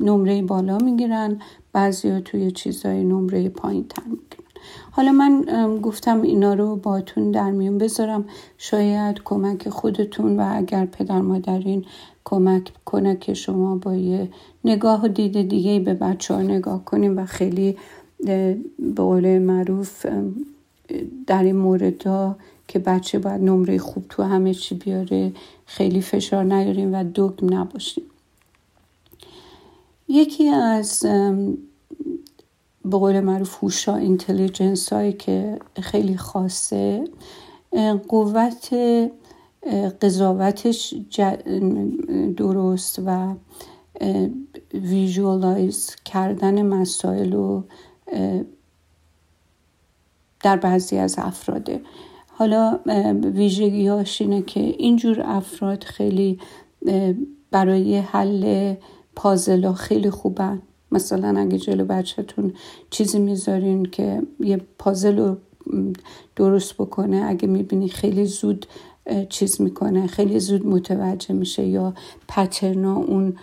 نمره 0.02 0.42
بالا 0.42 0.78
می‌گیرن 0.78 1.40
بعضی 1.72 2.08
ها 2.08 2.20
توی 2.20 2.50
چیزایی 2.50 3.04
نمره 3.04 3.48
پایین 3.48 3.88
تر 3.88 4.02
حالا 4.90 5.12
من 5.12 5.44
گفتم 5.82 6.22
اینا 6.22 6.54
رو 6.54 6.76
باتون 6.76 7.30
در 7.30 7.50
میون 7.50 7.78
بذارم. 7.78 8.24
شاید 8.58 9.20
کمک 9.24 9.68
خودتون 9.68 10.40
و 10.40 10.52
اگر 10.56 10.86
پدر 10.86 11.20
مادرین 11.20 11.84
کمک 12.24 12.72
کنه 12.84 13.16
که 13.16 13.34
شما 13.34 13.76
با 13.76 13.94
یه 13.94 14.28
نگاه 14.64 15.04
و 15.04 15.08
دید 15.08 15.48
دیگه 15.48 15.80
به 15.80 15.94
بچه 15.94 16.34
ها 16.34 16.42
نگاه 16.42 16.84
کنیم 16.84 17.18
و 17.18 17.26
خیلی 17.26 17.76
به 18.18 18.56
قول 18.96 19.38
معروف 19.38 20.06
در 21.26 21.42
این 21.42 21.56
مورد 21.56 22.02
ها 22.06 22.36
که 22.68 22.78
بچه 22.78 23.18
باید 23.18 23.42
نمره 23.42 23.78
خوب 23.78 24.04
تو 24.08 24.22
همه 24.22 24.54
چی 24.54 24.74
بیاره 24.74 25.32
خیلی 25.66 26.00
فشار 26.00 26.44
نیاریم 26.44 26.94
و 26.94 27.04
دگم 27.14 27.58
نباشیم. 27.58 28.04
یکی 30.08 30.48
از 30.48 31.06
به 32.90 32.98
قول 32.98 33.20
معروف 33.20 33.64
هوشا 33.64 33.96
intelligence 33.96 34.92
هایی 34.92 35.12
که 35.12 35.58
خیلی 35.80 36.16
خاصه 36.16 37.04
قوت 38.08 38.74
قضاوتش 40.02 40.94
درست 42.36 43.02
و 43.06 43.34
visualize 44.74 45.96
کردن 46.04 46.62
مسائل 46.62 47.34
و 47.34 47.62
در 50.40 50.56
بعضی 50.56 50.96
از 50.96 51.14
افراده. 51.18 51.80
حالا 52.26 52.78
ویژگیهاش 53.34 54.20
اینه 54.20 54.42
که 54.42 54.60
اینجور 54.60 55.22
افراد 55.24 55.84
خیلی 55.84 56.38
برای 57.50 57.98
حل 57.98 58.74
پازلا 59.16 59.72
خیلی 59.72 60.10
خوبن. 60.10 60.62
مثلا 60.92 61.40
اگه 61.40 61.58
جلو 61.58 61.84
بچهتون 61.84 62.52
چیزی 62.90 63.18
می‌ذارین 63.18 63.82
که 63.82 64.22
یه 64.40 64.60
پازل 64.78 65.18
رو 65.18 65.36
درست 66.36 66.74
بکنه 66.74 67.24
اگه 67.26 67.48
می‌بینی 67.48 67.88
خیلی 67.88 68.24
زود 68.24 68.66
چیز 69.28 69.60
می‌کنه 69.60 70.06
خیلی 70.06 70.40
زود 70.40 70.66
متوجه 70.66 71.34
میشه 71.34 71.66
یا 71.66 71.94
پترنا 72.28 72.96
اون 72.96 73.36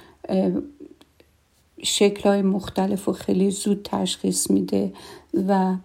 شکل 1.84 2.30
های 2.30 2.42
مختلف 2.42 3.10
و 3.10 3.14
خیلی 3.14 3.52
زود 3.52 3.82
تشخیص 3.84 4.52
میده 4.52 4.94
و 5.48 5.76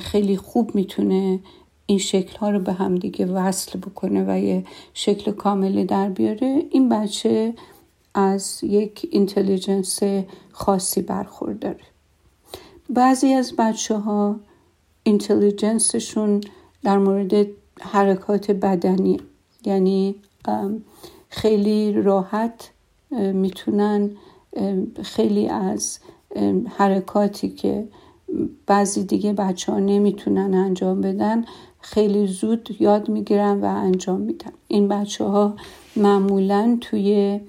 خیلی 0.00 0.36
خوب 0.36 0.74
می‌تونه 0.74 1.40
این 1.86 1.98
شکل 1.98 2.36
ها 2.36 2.50
رو 2.50 2.58
به 2.58 2.72
هم 2.72 2.94
دیگه 2.94 3.26
وصل 3.26 3.78
بکنه 3.78 4.24
و 4.28 4.38
یه 4.38 4.64
شکل 4.94 5.30
کاملی 5.32 5.84
در 5.84 6.08
بیاره. 6.08 6.62
این 6.70 6.88
بچه 6.88 7.54
از 8.14 8.58
یک 8.62 9.08
اینتلیجنس 9.10 10.00
خاصی 10.54 11.02
برخورداره. 11.02 11.84
بعضی 12.90 13.32
از 13.32 13.52
بچه 13.58 13.96
ها 13.96 14.40
اینتلیجنسشون 15.02 16.40
در 16.82 16.98
مورد 16.98 17.46
حرکات 17.80 18.50
بدنی 18.50 19.20
یعنی 19.64 20.14
خیلی 21.28 21.92
راحت 21.92 22.70
می‌تونن 23.10 24.10
خیلی 25.02 25.48
از 25.48 25.98
حرکاتی 26.76 27.48
که 27.48 27.88
بعضی 28.66 29.04
دیگه 29.04 29.32
بچه 29.32 29.72
ها 29.72 29.78
نمی‌تونن 29.78 30.54
انجام 30.54 31.00
بدن 31.00 31.44
خیلی 31.80 32.26
زود 32.26 32.76
یاد 32.80 33.08
می‌گیرن 33.08 33.60
و 33.60 33.64
انجام 33.64 34.20
میدن. 34.20 34.52
این 34.68 34.88
بچه 34.88 35.24
ها 35.24 35.56
معمولا 35.96 36.78
توی 36.80 37.40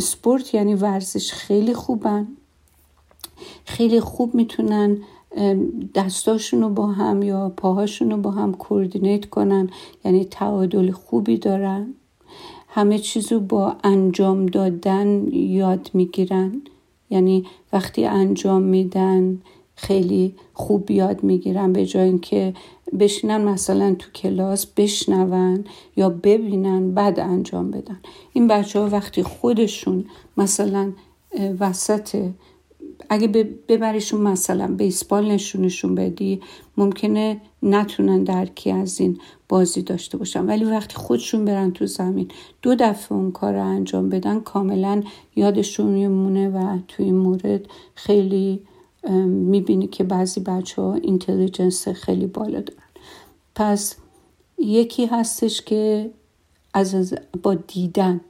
سپورت 0.00 0.54
یعنی 0.54 0.74
ورزش 0.74 1.32
خیلی 1.32 1.74
خوبن. 1.74 2.26
خیلی 3.64 4.00
خوب 4.00 4.34
می‌تونن 4.34 4.98
دستاشون 5.94 6.62
رو 6.62 6.68
با 6.68 6.86
هم 6.86 7.22
یا 7.22 7.52
پاهاشون 7.56 8.10
رو 8.10 8.16
با 8.16 8.30
هم 8.30 8.54
کوردینیت 8.54 9.26
کنن. 9.26 9.70
یعنی 10.04 10.24
تعادل 10.24 10.90
خوبی 10.90 11.36
دارن. 11.36 11.94
همه 12.68 12.98
چیز 12.98 13.32
رو 13.32 13.40
با 13.40 13.76
انجام 13.84 14.46
دادن 14.46 15.32
یاد 15.32 15.90
می‌گیرن. 15.94 16.62
یعنی 17.10 17.46
وقتی 17.72 18.04
انجام 18.04 18.62
میدن 18.62 19.38
خیلی 19.74 20.34
خوب 20.54 20.90
یاد 20.90 21.22
می‌گیرن. 21.22 21.72
به 21.72 21.86
جای 21.86 22.08
اینکه 22.08 22.54
بشینن 22.98 23.44
مثلا 23.44 23.94
تو 23.98 24.10
کلاس 24.10 24.66
بشنون 24.76 25.64
یا 25.96 26.08
ببینن 26.08 26.94
بعد 26.94 27.20
انجام 27.20 27.70
بدن. 27.70 28.00
این 28.32 28.46
بچه 28.46 28.80
ها 28.80 28.88
وقتی 28.88 29.22
خودشون 29.22 30.04
مثلا 30.36 30.92
وسط 31.60 32.30
اگه 33.08 33.28
ببریشون 33.68 34.20
مثلا 34.20 34.66
بیسبال 34.66 35.30
نشونشون 35.30 35.94
بدی 35.94 36.40
ممکنه 36.76 37.40
نتونن 37.62 38.24
درکی 38.24 38.70
از 38.70 39.00
این 39.00 39.18
بازی 39.48 39.82
داشته 39.82 40.18
باشن. 40.18 40.46
ولی 40.46 40.64
وقتی 40.64 40.94
خودشون 40.94 41.44
برن 41.44 41.72
تو 41.72 41.86
زمین 41.86 42.28
دو 42.62 42.74
دفعه 42.74 43.18
اون 43.18 43.32
کار 43.32 43.54
رو 43.54 43.64
انجام 43.64 44.08
بدن 44.08 44.40
کاملا 44.40 45.02
یادشون 45.36 45.86
میمونه 45.86 46.48
و 46.48 46.78
تو 46.88 47.02
این 47.02 47.16
مورد 47.16 47.66
خیلی 47.94 48.62
می‌بینی 49.26 49.86
که 49.86 50.04
بعضی 50.04 50.40
بچه 50.40 50.82
ها 50.82 50.94
اینتلیجنس 50.94 51.88
خیلی 51.88 52.26
بالا 52.26 52.60
دارن. 52.60 52.82
پس 53.54 53.96
یکی 54.58 55.06
هستش 55.06 55.62
که 55.62 56.10
از 56.74 57.14
با 57.42 57.54
دیدن 57.54 58.20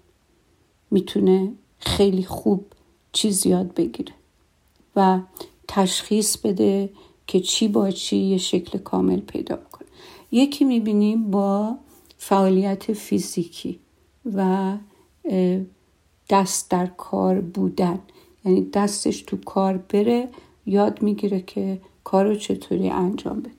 می‌تونه 0.90 1.52
خیلی 1.78 2.22
خوب 2.22 2.64
چیز 3.12 3.46
یاد 3.46 3.74
بگیره 3.74 4.12
و 4.96 5.20
تشخیص 5.68 6.36
بده 6.36 6.90
که 7.26 7.40
چی 7.40 7.68
با 7.68 7.90
چی 7.90 8.16
یه 8.16 8.38
شکل 8.38 8.78
کامل 8.78 9.20
پیدا 9.20 9.56
کنه 9.56 9.88
یکی 10.30 10.64
می‌بینیم 10.64 11.30
با 11.30 11.76
فعالیت 12.18 12.92
فیزیکی 12.92 13.78
و 14.34 14.72
دست 16.30 16.70
در 16.70 16.86
کار 16.86 17.40
بودن. 17.40 18.00
یعنی 18.44 18.70
دستش 18.70 19.22
تو 19.22 19.36
کار 19.36 19.76
بره 19.76 20.28
یاد 20.66 21.02
می‌گیره 21.02 21.40
که 21.40 21.80
کارو 22.04 22.34
چطوری 22.34 22.90
انجام 22.90 23.40
بده. 23.40 23.52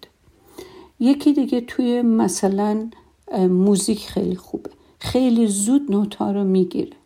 یکی 1.00 1.34
دیگه 1.34 1.62
توی 1.62 2.02
مثلا 2.02 2.90
موزیک 3.38 4.08
خیلی 4.08 4.36
خوبه. 4.36 4.70
خیلی 5.00 5.48
زود 5.48 5.92
نوتا 5.92 6.32
رو 6.32 6.44
می‌گیره 6.44 6.98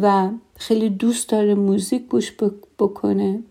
و 0.00 0.30
خیلی 0.56 0.90
دوست 0.90 1.28
داره 1.28 1.54
موزیک 1.54 2.08
گوش 2.08 2.32
بکنه 2.78 3.42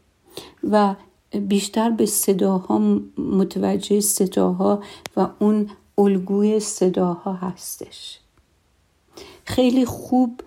و 0.71 0.95
بیشتر 1.41 1.89
به 1.89 2.05
صداها 2.05 2.79
متوجه 3.17 3.99
صداها 4.01 4.83
و 5.17 5.27
اون 5.39 5.69
الگوی 5.97 6.59
صداها 6.59 7.33
هستش. 7.33 8.19
خیلی 9.45 9.85
خوب 9.85 10.41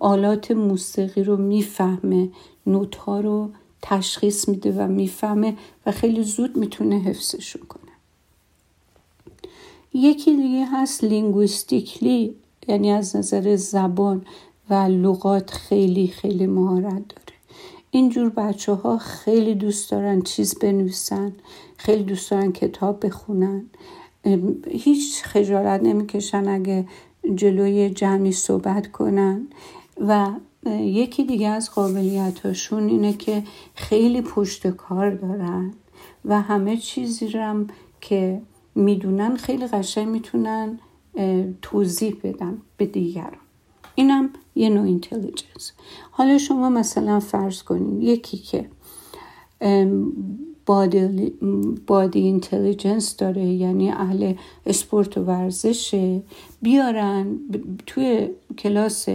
آلات 0.00 0.50
موسیقی 0.50 1.24
رو 1.24 1.36
می‌فهمه 1.36 2.28
نوت 2.66 2.96
ها 2.96 3.20
رو 3.20 3.50
تشخیص 3.86 4.48
میده 4.48 4.72
و 4.72 4.88
می‌فهمه 4.88 5.56
و 5.86 5.92
خیلی 5.92 6.22
زود 6.22 6.56
می‌تونه 6.56 6.98
حفظشون 6.98 7.62
کنه. 7.62 7.92
یکی 9.94 10.36
دیگه 10.36 10.66
هست 10.72 11.04
لینگویستیکلی 11.04 12.34
یعنی 12.68 12.92
از 12.92 13.16
نظر 13.16 13.56
زبان 13.56 14.26
و 14.70 14.74
لغات 14.74 15.50
خیلی 15.50 16.08
خیلی 16.08 16.46
مهارت 16.46 17.08
داره. 17.08 17.34
اینجور 17.90 18.28
بچه 18.28 18.72
ها 18.72 18.98
خیلی 18.98 19.54
دوست 19.54 19.90
دارن 19.90 20.22
چیز 20.22 20.58
بنویسن 20.58 21.32
خیلی 21.76 22.02
دوست 22.02 22.30
دارن 22.30 22.52
کتاب 22.52 23.06
بخونن. 23.06 23.64
هیچ 24.70 25.22
خجالت 25.22 25.82
نمی‌کشن 25.82 26.48
اگه 26.48 26.86
جلوی 27.34 27.90
جمعی 27.90 28.32
صحبت 28.32 28.92
کنن 28.92 29.48
و 30.00 30.30
یکی 30.66 31.24
دیگه 31.24 31.48
از 31.48 31.70
قابلیتاشون 31.70 32.88
اینه 32.88 33.12
که 33.12 33.42
خیلی 33.74 34.22
پشت 34.22 34.66
کار 34.66 35.10
دارن 35.14 35.72
و 36.24 36.40
همه 36.40 36.76
چیزی 36.76 37.28
رم 37.28 37.66
که 38.00 38.42
می‌دونن 38.74 39.36
خیلی 39.36 39.66
قشنگ 39.66 40.08
می‌تونن 40.08 40.78
توضیح 41.62 42.16
بدن 42.22 42.58
به 42.76 42.86
دیگران. 42.86 43.36
اینم 43.94 44.30
یه 44.54 44.68
نوع 44.68 44.84
intelligence. 44.84 45.72
حالا 46.10 46.38
شما 46.38 46.70
مثلا 46.70 47.20
فرض 47.20 47.62
کنید 47.62 48.02
یکی 48.02 48.36
که 48.36 48.68
body, 50.66 51.32
body 51.86 52.20
intelligence 52.20 53.16
داره 53.16 53.44
یعنی 53.44 53.90
اهل 53.90 54.34
اسپورت 54.66 55.18
و 55.18 55.24
ورزشه 55.24 56.22
بیارن 56.62 57.38
توی 57.86 58.28
کلاس 58.58 59.06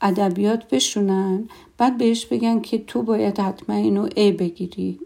ادبیات 0.00 0.68
بشونن 0.68 1.48
بعد 1.78 1.98
بهش 1.98 2.26
بگن 2.26 2.60
که 2.60 2.78
تو 2.78 3.02
باید 3.02 3.40
حتما 3.40 3.76
اینو 3.76 4.08
A 4.16 4.32
بگیری. 4.32 5.00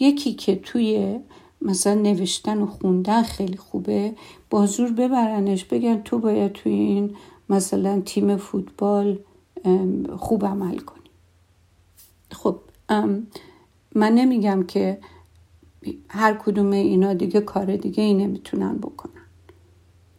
یکی 0.00 0.34
که 0.34 0.56
توی 0.56 1.18
مثلا 1.62 1.94
نوشتن 1.94 2.58
و 2.58 2.66
خوندن 2.66 3.22
خیلی 3.22 3.56
خوبه 3.56 4.14
با 4.50 4.66
زور 4.66 4.92
ببرنش 4.92 5.64
بگن 5.64 6.02
تو 6.02 6.18
باید 6.18 6.52
توی 6.52 6.72
این 6.72 7.16
مثلا 7.48 8.00
تیم 8.00 8.36
فوتبال 8.36 9.18
خوب 10.16 10.46
عمل 10.46 10.78
کنی. 10.78 11.10
خب 12.30 12.58
من 13.94 14.12
نمیگم 14.14 14.62
که 14.62 14.98
هر 16.08 16.34
کدوم 16.34 16.70
اینا 16.70 17.14
دیگه 17.14 17.40
کار 17.40 17.76
دیگه 17.76 18.02
ای 18.02 18.14
نمی‌تونن 18.14 18.78
بکنن. 18.78 19.12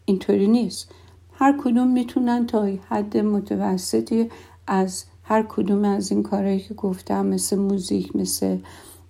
اینطوری 0.06 0.48
نیست. 0.48 0.92
هر 1.40 1.56
کدوم 1.64 1.88
می‌تونن 1.88 2.46
تا 2.46 2.70
حد 2.90 3.18
متوسطی 3.18 4.30
از 4.68 5.04
هر 5.24 5.46
کدوم 5.50 5.86
از 5.86 6.12
این 6.12 6.24
کارهایی 6.24 6.60
که 6.60 6.74
گفتم 6.74 7.26
مثل 7.26 7.58
موزیک 7.58 8.16
مثل 8.16 8.58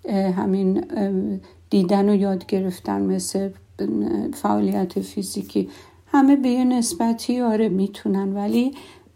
همین 0.08 0.84
دیدن 1.70 2.08
و 2.08 2.14
یاد 2.14 2.46
گرفتن 2.46 3.02
مثل 3.02 3.50
فعالیت 4.34 5.00
فیزیکی 5.00 5.68
همه 6.06 6.36
به 6.36 6.48
یه 6.48 6.64
نسبتی 6.64 7.40
آره 7.40 7.68
می‌تونن. 7.68 8.36
ولی 8.36 8.74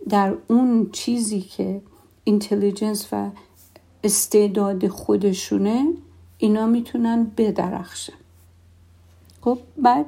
در 0.09 0.35
اون 0.49 0.91
چیزی 0.93 1.41
که 1.41 1.81
اینتلیجنس 2.25 3.09
و 3.13 3.31
استعداد 4.05 4.89
خودشونه 4.89 5.87
اینا 6.39 6.67
می‌تونن 6.67 7.31
بدرخشن. 7.37 8.13
خب 9.41 9.59
بعد 9.83 10.07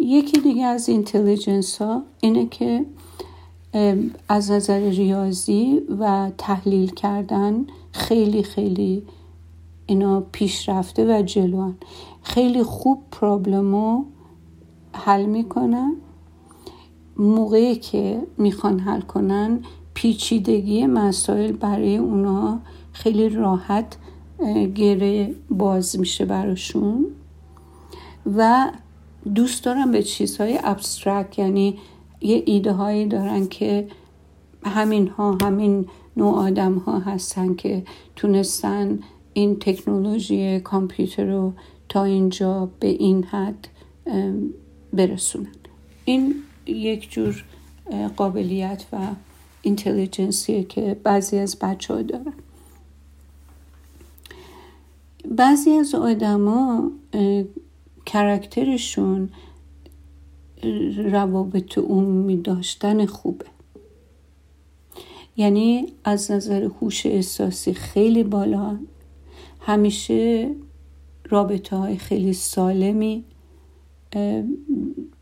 یکی 0.00 0.40
دیگه 0.40 0.64
از 0.64 0.88
اینتلیجنس 0.88 1.82
ها 1.82 2.02
اینه 2.20 2.46
که 2.46 2.86
از 4.28 4.50
نظر 4.50 4.80
ریاضی 4.80 5.82
و 6.00 6.30
تحلیل 6.38 6.90
کردن 6.90 7.66
خیلی 7.92 8.42
خیلی 8.42 9.02
اینا 9.86 10.20
پیشرفته 10.32 11.18
و 11.18 11.22
جلوان. 11.22 11.74
خیلی 12.22 12.62
خوب 12.62 13.02
پرابلمو 13.10 14.04
حل 14.92 15.26
می‌کنن. 15.26 15.92
موقعی 17.16 17.76
که 17.76 18.22
می‌خوان 18.38 18.78
حل 18.78 19.00
کنن 19.00 19.60
پیچیدگی 19.94 20.86
مسائل 20.86 21.52
برای 21.52 21.96
اونا 21.96 22.60
خیلی 22.92 23.28
راحت 23.28 23.96
گره 24.74 25.34
باز 25.50 25.98
میشه 25.98 26.24
براشون. 26.24 27.06
و 28.36 28.70
دوست 29.34 29.64
دارن 29.64 29.90
به 29.90 30.02
چیزهای 30.02 30.58
ابسترک 30.62 31.38
یعنی 31.38 31.78
یه 32.20 32.42
ایده 32.46 32.72
هایی 32.72 33.06
دارن 33.06 33.48
که 33.48 33.88
همین 34.64 35.08
ها 35.08 35.38
همین 35.42 35.86
نوع 36.16 36.34
آدم 36.34 36.74
ها 36.74 36.98
هستن 36.98 37.54
که 37.54 37.82
تونستن 38.16 38.98
این 39.32 39.58
تکنولوژی 39.58 40.60
کامپیوتر 40.60 41.24
رو 41.24 41.52
تا 41.88 42.04
اینجا 42.04 42.68
به 42.80 42.88
این 42.88 43.24
حد 43.24 43.68
برسونن. 44.92 45.46
این 46.04 46.34
یک 46.66 47.10
جور 47.10 47.44
قابلیت 48.16 48.84
و 48.92 48.96
اینتلیجنسیه 49.62 50.64
که 50.64 50.96
بعضی 51.02 51.38
از 51.38 51.58
بچه 51.58 51.94
ها 51.94 52.02
دارن. 52.02 52.32
بعضی 55.30 55.70
از 55.70 55.94
آدما 55.94 56.90
کرکترشون 58.06 59.30
روابط 60.96 61.78
عمومی 61.78 62.36
داشتن 62.36 63.06
خوبه. 63.06 63.44
یعنی 65.36 65.86
از 66.04 66.30
نظر 66.30 66.62
هوش 66.64 67.06
احساسی 67.06 67.74
خیلی 67.74 68.22
بالا. 68.22 68.78
همیشه 69.60 70.50
رابطه 71.28 71.76
های 71.76 71.96
خیلی 71.96 72.32
سالمی 72.32 73.24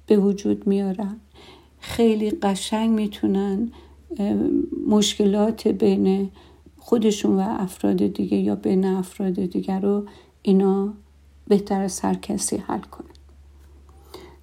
به 0.07 0.16
وجود 0.16 0.66
میارن. 0.66 1.16
خیلی 1.79 2.31
قشنگ 2.31 2.91
می‌تونن 2.91 3.72
مشکلات 4.89 5.68
بین 5.68 6.31
خودشون 6.79 7.37
و 7.37 7.41
افراد 7.41 8.07
دیگه 8.07 8.37
یا 8.37 8.55
بین 8.55 8.85
افراد 8.85 9.35
دیگر 9.35 9.81
رو 9.81 10.07
اینا 10.43 10.95
بهتر 11.49 11.81
از 11.81 12.01
هر 12.01 12.15
کسی 12.15 12.57
حل 12.57 12.81
کنن 12.81 13.09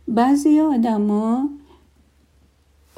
بعضی 0.07 0.59
آدما 0.59 1.49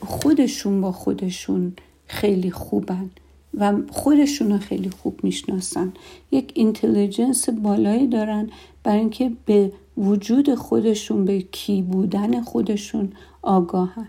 خودشون 0.05 0.81
با 0.81 0.91
خودشون 0.91 1.73
خیلی 2.07 2.51
خوبن 2.51 3.09
و 3.53 3.73
خودشون 3.89 4.51
رو 4.51 4.57
خیلی 4.57 4.89
خوب 4.89 5.23
می‌شناسن. 5.23 5.93
یک 6.31 6.51
اینتلیجنس 6.55 7.49
بالایی 7.49 8.07
دارن 8.07 8.49
برای 8.83 8.99
اینکه 8.99 9.31
به 9.45 9.71
وجود 9.97 10.55
خودشون 10.55 11.25
به 11.25 11.41
کی 11.41 11.81
بودن 11.81 12.41
خودشون 12.41 13.13
آگاهن. 13.41 14.07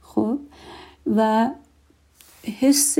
خب؟ 0.00 0.38
و 1.16 1.50
حس 2.60 2.98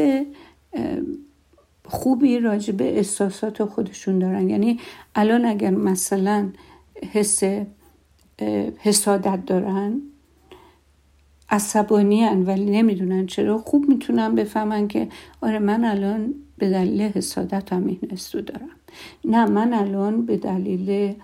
خوبی 1.84 2.38
راجع 2.38 2.72
به 2.72 2.96
احساسات 2.96 3.64
خودشون 3.64 4.18
دارن. 4.18 4.50
یعنی 4.50 4.80
الان 5.14 5.44
اگر 5.44 5.70
مثلا 5.70 6.48
حس 7.12 7.42
حسادت 8.78 9.46
دارن 9.46 10.00
عصبانی 11.50 12.26
ولی 12.28 12.70
نمی‌دونن 12.70 13.26
چرا 13.26 13.58
خوب 13.58 13.88
می‌تونن 13.88 14.34
بفهمن 14.34 14.88
که 14.88 15.08
آره 15.40 15.58
من 15.58 15.84
الان 15.84 16.34
به 16.58 16.70
دلیل 16.70 17.02
حسادت 17.02 17.72
هم 17.72 17.86
این 17.86 17.98
حس 18.12 18.36
دارم. 18.36 18.70
نه 19.24 19.46
من 19.46 19.74
الان 19.74 20.26
به 20.26 20.36
دلیل 20.36 21.14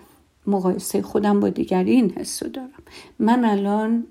مقایسه 0.46 1.02
خودم 1.02 1.40
با 1.40 1.48
دیگری 1.48 1.90
این 1.90 2.10
حس 2.10 2.42
دارم. 2.42 2.82
من 3.18 3.44
الان 3.44 4.04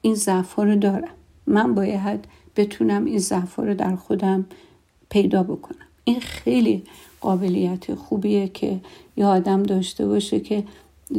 این 0.00 0.14
ضعف 0.14 0.54
رو 0.54 0.76
دارم. 0.76 1.14
من 1.46 1.74
باید 1.74 2.24
بتونم 2.56 3.04
این 3.04 3.18
ضعف 3.18 3.56
رو 3.56 3.74
در 3.74 3.96
خودم 3.96 4.46
پیدا 5.12 5.42
بکنم. 5.42 5.86
این 6.04 6.20
خیلی 6.20 6.82
قابلیت 7.20 7.94
خوبیه 7.94 8.48
که 8.48 8.80
یه 9.16 9.26
آدم 9.26 9.62
داشته 9.62 10.06
باشه 10.06 10.40
که 10.40 10.64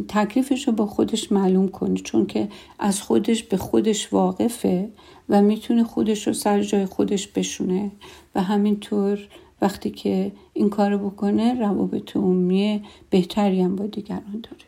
تکلیفش 0.07 0.67
رو 0.67 0.73
با 0.73 0.85
خودش 0.85 1.31
معلوم 1.31 1.67
کنه 1.67 1.95
چون 1.95 2.25
که 2.25 2.47
از 2.79 3.01
خودش 3.01 3.43
به 3.43 3.57
خودش 3.57 4.13
واقفه 4.13 4.89
و 5.29 5.41
می‌تونه 5.41 5.83
خودش 5.83 6.27
رو 6.27 6.33
سر 6.33 6.61
جای 6.61 6.85
خودش 6.85 7.27
بشونه 7.27 7.91
و 8.35 8.41
همینطور 8.41 9.19
وقتی 9.61 9.89
که 9.89 10.31
این 10.53 10.69
کارو 10.69 11.09
بکنه 11.09 11.59
روابط 11.59 12.15
عمومی 12.15 12.83
بهتری 13.09 13.61
هم 13.61 13.75
با 13.75 13.85
دیگران 13.85 14.43
داره. 14.43 14.65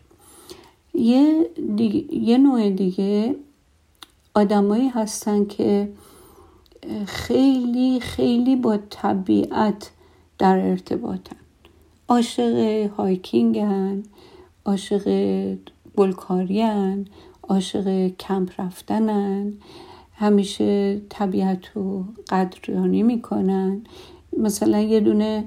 یه, 1.05 1.49
یه 2.11 2.37
نوع 2.37 2.69
دیگه 2.69 3.35
آدمایی 4.33 4.87
هستن 4.87 5.45
که 5.45 5.89
خیلی 7.05 7.99
خیلی 7.99 8.55
با 8.55 8.77
طبیعت 8.89 9.91
در 10.37 10.57
ارتباطن. 10.59 11.35
عاشق 12.09 12.89
هایکینگن 12.91 14.03
عاشق 14.65 15.05
گلکارین 15.95 17.07
عاشق 17.43 18.07
کمپ 18.07 18.51
رفتنن. 18.57 19.53
همیشه 20.13 21.01
طبیعت 21.09 21.65
رو 21.73 22.05
قدردانی 22.29 23.03
می‌کنن. 23.03 23.81
مثلا 24.37 24.81
یه 24.81 24.99
دونه 24.99 25.43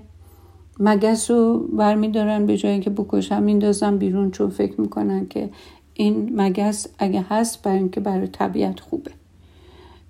مگس 0.81 1.31
رو 1.31 1.59
برمیدارن 1.59 2.47
به 2.47 2.57
جای 2.57 2.81
که 2.81 2.91
بکشن 2.91 3.43
میندازن 3.43 3.99
بیرون 3.99 4.31
چون 4.31 4.51
فکر 4.51 4.81
می‌کنن 4.81 5.27
که 5.29 5.51
این 5.95 6.41
مگس 6.41 6.87
اگه 6.99 7.25
هست 7.29 7.63
برای 7.63 7.79
اینکه 7.79 8.01
برای 8.01 8.27
طبیعت 8.27 8.81
خوبه. 8.81 9.11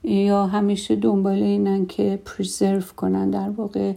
یا 0.04 0.46
همیشه 0.46 0.96
دنبال 0.96 1.42
اینن 1.42 1.86
که 1.86 2.22
پریزرو 2.24 2.80
کنن 2.96 3.30
در 3.30 3.50
واقع 3.50 3.92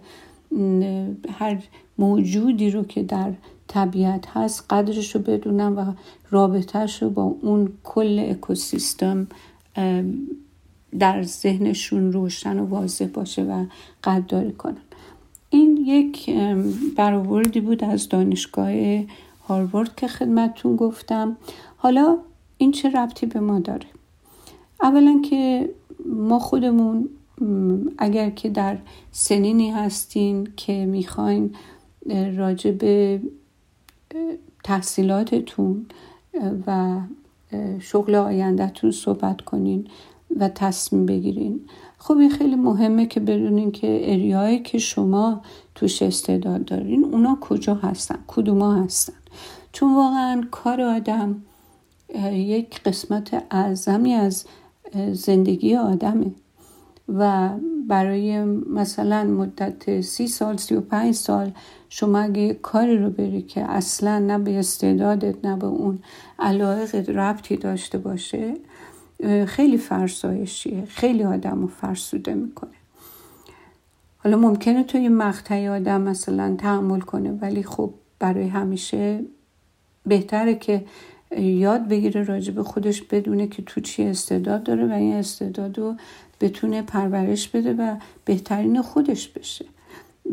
هر 1.30 1.64
موجودی 1.98 2.70
رو 2.72 2.84
که 2.84 3.04
در 3.04 3.34
طبیعت 3.68 4.28
هست 4.28 4.66
قدرش 4.70 5.16
رو 5.16 5.22
بدونن 5.22 5.74
و 5.74 5.94
رابطهش 6.30 7.04
رو 7.04 7.10
با 7.10 7.36
اون 7.42 7.74
کل 7.84 8.26
اکوسیستم 8.30 9.28
در 11.00 11.24
ذهنشون 11.24 12.12
روشن 12.12 12.60
و 12.60 12.66
واضح 12.66 13.06
باشه 13.06 13.44
و 13.44 13.66
قدردانی 14.04 14.52
کنن. 14.52 14.78
این 15.50 15.78
یک 15.78 16.30
برآوردی 16.98 17.62
بود 17.62 17.84
از 17.84 18.10
دانشگاه 18.10 18.72
هاروارد 19.48 19.96
که 19.96 20.08
خدمتتون 20.08 20.76
گفتم. 20.76 21.38
حالا 21.78 22.18
این 22.58 22.72
چه 22.72 22.90
ربطی 22.90 23.26
به 23.26 23.40
ما 23.40 23.60
داره؟ 23.60 23.86
اولا 24.82 25.22
که 25.30 25.70
ما 26.06 26.40
خودمون 26.40 27.10
اگر 27.98 28.30
که 28.30 28.50
در 28.50 28.78
سنینی 29.12 29.72
هستین 29.72 30.48
که 30.58 30.86
می‌خواین 30.86 31.56
راجع 32.36 32.72
به 32.72 33.22
تحصیلاتتون 34.64 35.86
و 36.68 37.00
شغل 37.80 38.16
آیندهتون 38.16 38.92
صحبت 38.92 39.42
کنین 39.42 39.88
و 40.40 40.50
تصمیم 40.50 41.06
بگیرین. 41.06 41.62
خب 41.98 42.18
این 42.18 42.30
خیلی 42.30 42.56
مهمه 42.56 43.06
که 43.06 43.20
بدونین 43.20 43.72
که 43.72 44.12
اریایی 44.12 44.60
که 44.60 44.78
شما 44.78 45.42
توش 45.76 46.02
استعداد 46.02 46.66
دارین 46.66 47.04
اونا 47.04 47.38
کجا 47.42 47.76
هستن 47.76 48.20
کدوما 48.28 48.74
هستن. 48.74 49.14
چون 49.74 49.96
واقعا 49.96 50.44
کار 50.52 50.82
آدم 50.82 51.42
یک 52.32 52.82
قسمت 52.82 53.44
اعظمی 53.52 54.14
از 54.14 54.46
زندگی 55.14 55.76
آدمه. 55.76 56.32
و 57.10 57.50
برای 57.88 58.44
مثلا 58.46 59.24
مدت 59.24 60.02
سی 60.02 60.28
سال 60.28 60.58
سی 60.58 60.76
و 60.76 60.82
پنج 60.82 61.16
سال 61.16 61.52
شما 61.90 62.20
اگه 62.20 62.54
کاری 62.54 62.98
رو 62.98 63.10
بری 63.10 63.42
که 63.42 63.62
اصلا 63.72 64.20
نه 64.20 64.40
به 64.40 64.60
استعدادت 64.60 65.46
نه 65.46 65.56
به 65.56 65.68
اون 65.68 66.00
علایقت 66.40 67.10
ربطی 67.10 67.58
داشته 67.58 67.98
باشه 67.98 68.54
خیلی 69.46 69.78
فرسایشیه. 69.78 70.86
خیلی 70.86 71.24
آدم 71.24 71.62
رو 71.62 71.68
فرسوده 71.68 72.34
می‌کنه. 72.34 72.72
حالا 74.18 74.38
ممکنه 74.38 74.84
تو 74.84 74.98
یه 74.98 75.10
مقطعی 75.10 75.68
آدم 75.68 76.02
مثلا 76.02 76.56
تحمل 76.58 77.00
کنه 77.00 77.32
ولی 77.32 77.64
خب 77.64 77.94
برای 78.20 78.48
همیشه 78.48 79.20
بهتره 80.06 80.56
که 80.56 80.86
یاد 81.38 81.88
بگیره 81.88 82.24
راجع 82.24 82.54
به 82.54 82.64
خودش 82.64 83.02
بدونه 83.02 83.48
که 83.48 83.62
تو 83.62 83.82
چی 83.82 84.04
استعداد 84.04 84.64
داره 84.64 84.88
و 84.88 84.92
این 84.92 85.14
استعداد 85.14 85.80
رو 85.80 85.96
بتونه 86.42 86.82
پرورش 86.82 87.48
بده 87.48 87.74
و 87.74 87.96
بهترین 88.26 88.82
خودش 88.82 89.28
بشه. 89.28 89.66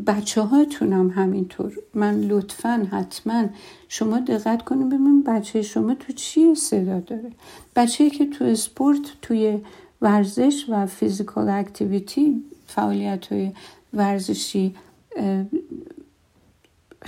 بچه 0.07 0.43
هم 0.81 1.13
همینطور. 1.17 1.73
من 1.95 2.21
لطفا 2.21 2.87
حتما 2.91 3.45
شما 3.89 4.21
دقت 4.21 4.63
کنید 4.63 4.89
ببینید 4.89 5.25
بچه 5.25 5.63
شما 5.63 5.95
تو 5.95 6.13
چی 6.13 6.51
استعداد 6.51 7.05
داره. 7.05 7.31
بچه 7.77 8.11
که 8.11 8.27
تو 8.27 8.45
اسپورت 8.45 9.01
توی 9.23 9.59
ورزش 10.03 10.65
و 10.69 10.87
فیزیکال 10.87 11.49
اکتیویتی 11.49 12.43
فعالیت 12.67 13.33
های 13.33 13.53
ورزشی 13.95 14.75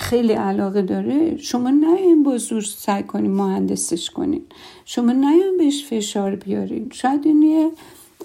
خیلی 0.01 0.33
علاقه 0.33 0.83
داره 0.83 1.37
شما 1.37 1.69
این 1.69 2.23
با 2.23 2.39
زور 2.39 2.63
سعی 2.63 3.03
کنین 3.03 3.31
مهندسش 3.31 4.11
کنین. 4.11 4.43
شما 4.85 5.13
نیاین 5.13 5.57
بهش 5.59 5.85
فشار 5.85 6.37
بیارین. 6.37 6.91
شاید 6.93 7.27
این 7.27 7.43
یه 7.43 7.71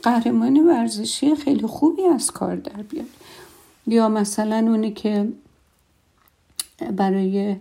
قهرمان 0.04 0.68
ورزشی 0.68 1.36
خیلی 1.36 1.68
خوبی 1.68 2.04
از 2.04 2.32
کار 2.32 2.56
در 2.56 2.82
بیاد. 2.82 3.06
یا 3.88 4.10
مثلا 4.10 4.58
اونی 4.58 4.92
که 4.92 5.28
برای 6.92 7.56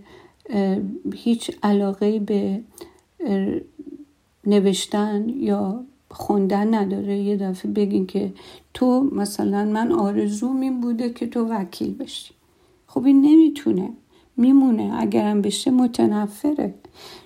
هیچ 1.14 1.50
علاقه 1.62 2.18
به 2.18 2.60
نوشتن 4.46 5.28
یا 5.28 5.84
خوندن 6.10 6.74
نداره. 6.74 7.18
یه 7.18 7.36
دفعه 7.36 7.70
بگین 7.70 8.06
که 8.06 8.32
تو 8.74 9.08
مثلا 9.12 9.64
من 9.64 9.92
آرزوم 9.92 10.60
این 10.60 10.80
بوده 10.80 11.10
که 11.10 11.26
تو 11.26 11.46
وکیل 11.46 11.94
بشی. 11.94 12.34
خب 12.86 13.04
این 13.04 13.20
نمی‌تونه 13.20 13.90
میمونه. 14.36 14.92
اگرم 14.98 15.42
بشه 15.42 15.70
متنفره. 15.70 16.74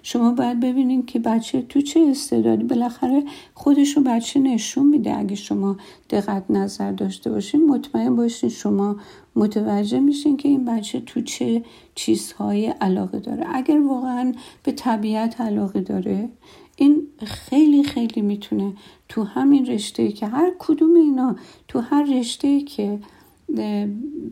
شما 0.02 0.32
باید 0.32 0.60
ببینین 0.60 1.06
که 1.06 1.18
بچه 1.18 1.62
تو 1.62 1.80
چه 1.80 2.00
استعدادی. 2.00 2.64
بالاخره 2.64 3.24
خودش 3.54 3.96
رو 3.96 4.02
بچه 4.02 4.40
نشون 4.40 4.86
میده. 4.86 5.18
اگه 5.18 5.34
شما 5.34 5.76
دقت 6.10 6.44
نظر 6.50 6.92
داشته 6.92 7.30
باشین 7.30 7.66
مطمئن 7.66 8.16
باشین 8.16 8.48
شما 8.48 8.96
متوجه 9.36 10.00
میشین 10.00 10.36
که 10.36 10.48
این 10.48 10.64
بچه 10.64 11.00
تو 11.00 11.20
چه 11.20 11.64
چیزهای 11.94 12.66
علاقه 12.66 13.18
داره. 13.18 13.44
اگر 13.52 13.80
واقعا 13.80 14.32
به 14.62 14.72
طبیعت 14.72 15.40
علاقه 15.40 15.80
داره 15.80 16.28
این 16.76 17.02
خیلی 17.24 17.84
خیلی 17.84 18.20
می‌تونه 18.20 18.72
تو 19.08 19.22
همین 19.22 19.66
رشته 19.66 20.12
که 20.12 20.26
هر 20.26 20.52
کدوم 20.58 20.94
اینا 20.94 21.36
تو 21.68 21.80
هر 21.80 22.02
رشته 22.02 22.60
که 22.60 22.98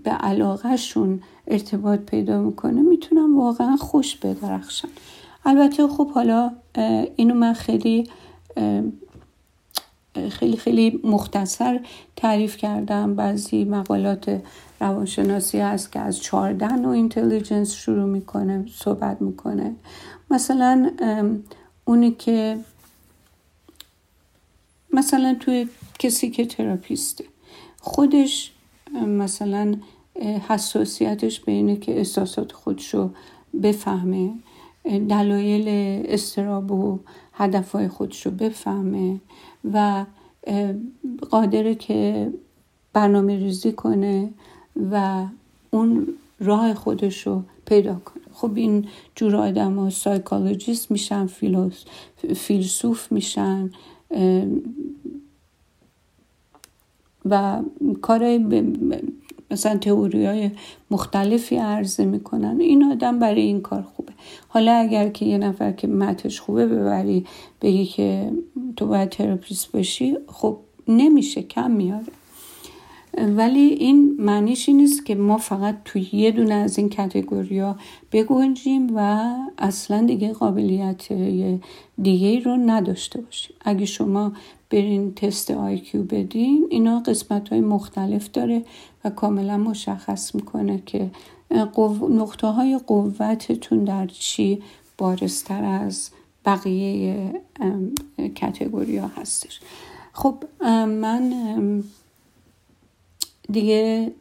به 0.04 0.10
علاقهشون 0.10 1.20
ارتباط 1.46 2.00
پیدا 2.00 2.40
می‌کنه 2.40 2.82
می‌تونم 2.82 3.38
واقعا 3.38 3.76
خوش 3.76 4.16
بدرخشن 4.16 4.88
البته 5.44 5.88
خب 5.88 6.10
حالا 6.10 6.52
اینو 7.16 7.34
من 7.34 7.52
خیلی 7.52 8.10
خیلی 10.30 10.56
خیلی 10.56 11.00
مختصر 11.04 11.80
تعریف 12.16 12.56
کردم. 12.56 13.14
بعضی 13.14 13.64
مقالات 13.64 14.42
روانشناسی 14.80 15.58
هست 15.58 15.92
که 15.92 16.00
از 16.00 16.20
چهاردن 16.20 16.84
و 16.84 16.88
اینتلیجنس 16.88 17.72
شروع 17.72 18.04
می‌کنه 18.04 18.66
صحبت 18.72 19.22
می‌کنه. 19.22 19.74
مثلا 20.30 20.90
اونی 21.84 22.10
که 22.10 22.58
مثلا 24.92 25.36
توی 25.40 25.68
کسی 25.98 26.30
که 26.30 26.46
تراپیسته. 26.46 27.24
خودش 27.80 28.52
مثلا 29.06 29.74
حساسیتش 30.22 31.40
به 31.40 31.52
اینه 31.52 31.76
که 31.76 31.98
احساسات 31.98 32.52
خودشو 32.52 33.10
بفهمه. 33.62 34.34
دلایل 34.84 35.64
استراب 36.08 36.70
و 36.70 36.98
هدفهای 37.32 37.88
خودشو 37.88 38.30
بفهمه 38.30 39.20
و 39.72 40.04
قادره 41.30 41.74
که 41.74 42.30
برنامه 42.92 43.36
ریزی 43.36 43.72
کنه 43.72 44.30
و 44.90 45.26
اون 45.70 46.06
راه 46.40 46.74
خودش 46.74 47.26
رو 47.26 47.42
پیدا 47.66 47.94
کنه. 47.94 48.22
خب 48.32 48.50
این 48.54 48.86
جور 49.14 49.36
آدم 49.36 49.78
ها 49.78 49.90
سایکالوجیست 49.90 50.90
میشن 50.90 51.28
فیلسوف 52.36 53.12
میشن 53.12 53.70
و 57.24 57.62
کارهای 58.02 58.38
مثلا 59.50 59.76
تئوری 59.78 60.26
های 60.26 60.50
مختلفی 60.90 61.56
عرضه 61.56 62.04
می‌کنن. 62.04 62.60
این 62.60 62.84
آدم 62.84 63.18
برای 63.18 63.42
این 63.42 63.60
کار 63.60 63.82
خوبه. 63.82 64.12
حالا 64.48 64.72
اگر 64.72 65.08
که 65.08 65.24
یه 65.26 65.38
نفر 65.38 65.72
که 65.72 65.86
متش 65.86 66.40
خوبه 66.40 66.66
ببری 66.66 67.24
بگی 67.62 67.84
که 67.84 68.32
تو 68.76 68.86
باید 68.86 69.08
تراپیست 69.08 69.72
باشی 69.72 70.16
خب 70.26 70.58
نمیشه 70.88 71.42
کم 71.42 71.70
میاره. 71.70 72.06
ولی 73.18 73.60
این 73.60 74.16
معنیش 74.18 74.68
نیست 74.68 75.06
که 75.06 75.14
ما 75.14 75.38
فقط 75.38 75.76
توی 75.84 76.08
یه 76.12 76.30
دونه 76.30 76.54
از 76.54 76.78
این 76.78 76.88
کتگوریا 76.88 77.76
بگنجیم 78.12 78.96
و 78.96 79.24
اصلا 79.58 80.04
دیگه 80.06 80.32
قابلیت 80.32 81.12
دیگه 82.02 82.40
رو 82.40 82.56
نداشته 82.56 83.20
باشیم. 83.20 83.56
اگه 83.64 83.86
شما 83.86 84.32
برین 84.70 85.14
تست 85.14 85.50
آیکیو 85.50 86.02
بدین. 86.02 86.66
اینا 86.70 87.00
قسمت 87.00 87.48
های 87.48 87.60
مختلف 87.60 88.30
داره 88.30 88.64
و 89.04 89.10
کاملا 89.10 89.56
مشخص 89.56 90.34
می‌کنه 90.34 90.82
که 90.86 91.10
نقطه 92.10 92.46
های 92.46 92.80
قوتتون 92.86 93.84
در 93.84 94.06
چی 94.06 94.62
بارستر 94.98 95.64
از 95.64 96.10
بقیه 96.44 97.32
کتگوری 98.34 98.96
ها 98.96 99.10
هستش. 99.16 99.60
خب 100.12 100.34
من 100.86 101.82
دیگه 103.52 104.12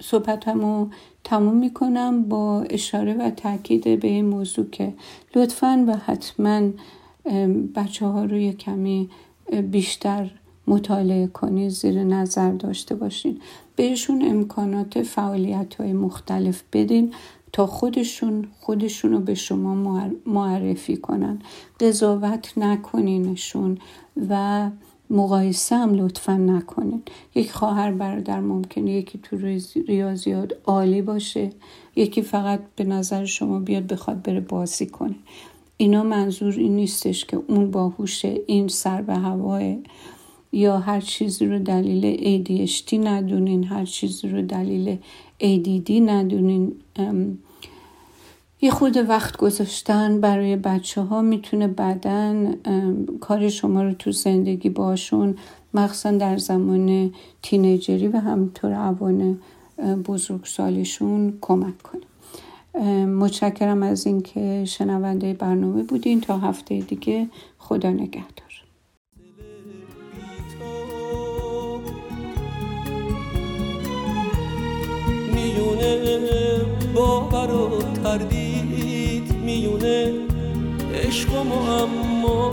صحبتمو 0.00 0.86
تموم 1.24 1.56
می‌کنم 1.56 2.22
با 2.22 2.62
اشاره 2.62 3.14
و 3.14 3.30
تاکید 3.30 4.00
به 4.00 4.08
این 4.08 4.24
موضوع 4.24 4.70
که 4.70 4.92
لطفا 5.34 5.84
و 5.88 5.96
حتما 5.96 6.70
بچه 7.74 8.06
ها 8.06 8.24
رو 8.24 8.36
یه 8.36 8.52
کمی 8.52 9.10
بیشتر 9.50 10.30
مطالعه 10.66 11.26
کنید 11.26 11.70
زیر 11.70 12.04
نظر 12.04 12.52
داشته 12.52 12.94
باشین. 12.94 13.40
بهشون 13.76 14.22
امکانات 14.22 15.02
فعالیت 15.02 15.74
های 15.74 15.92
مختلف 15.92 16.62
بدین 16.72 17.14
تا 17.52 17.66
خودشون 17.66 18.48
خودشون 18.60 19.12
رو 19.12 19.20
به 19.20 19.34
شما 19.34 20.10
معرفی 20.26 20.96
کنن. 20.96 21.38
قضاوت 21.80 22.58
نکنینشون 22.58 23.78
و 24.28 24.70
مقایسه 25.10 25.76
هم 25.76 25.94
لطفا 25.94 26.32
نکنین. 26.32 27.02
یک 27.34 27.52
خواهر 27.52 27.92
برادر 27.92 28.40
ممکنه 28.40 28.92
یکی 28.92 29.18
تو 29.18 29.36
ریاضیات 29.88 30.52
عالی 30.64 31.02
باشه 31.02 31.50
یکی 31.96 32.22
فقط 32.22 32.60
به 32.76 32.84
نظر 32.84 33.24
شما 33.24 33.60
بیاد 33.60 33.86
بخواد 33.86 34.22
بره 34.22 34.40
بازی 34.40 34.86
کنه. 34.86 35.16
اینا 35.80 36.02
منظور 36.02 36.54
این 36.54 36.76
نیستش 36.76 37.24
که 37.24 37.42
اون 37.48 37.70
باهوشه 37.70 38.40
این 38.46 38.68
سر 38.68 39.02
به 39.02 39.14
هواه 39.14 39.62
یا 40.52 40.78
هر 40.78 41.00
چیزی 41.00 41.46
رو 41.46 41.58
دلیل 41.58 42.16
ADHD 42.16 42.92
ندونین 42.92 43.64
هر 43.64 43.84
چیزی 43.84 44.28
رو 44.28 44.42
دلیل 44.42 44.98
ADD 45.40 45.90
ندونین. 45.90 46.72
یه 48.60 48.70
خود 48.70 48.96
وقت 48.96 49.36
گذاشتن 49.36 50.20
برای 50.20 50.56
بچه 50.56 51.02
ها 51.02 51.22
می‌تونه 51.22 51.68
بعدا 51.68 52.52
کار 53.20 53.48
شما 53.48 53.82
رو 53.82 53.92
تو 53.92 54.12
زندگی 54.12 54.68
باشون 54.68 55.36
مخصوصا 55.74 56.10
در 56.10 56.36
زمان 56.36 57.12
تینیجری 57.42 58.08
و 58.08 58.16
همطور 58.16 58.72
عوان 58.72 59.38
بزرگسالیشون 60.06 61.38
کمک 61.40 61.82
کنه. 61.82 62.09
متشکرم 63.18 63.82
از 63.82 64.06
اینکه 64.06 64.64
شنونده 64.64 65.34
برنامه 65.34 65.82
بودین. 65.82 66.20
تا 66.20 66.38
هفته 66.38 66.80
دیگه 66.80 67.28
خدا 67.58 67.90
نگهدار. 67.90 68.50
میونه 75.34 76.18
باور 76.94 77.54
و 77.54 77.82
تردید 78.02 79.34
میونه 79.44 80.12
عشق 80.94 81.34
و 81.34 81.52
اما 81.52 82.50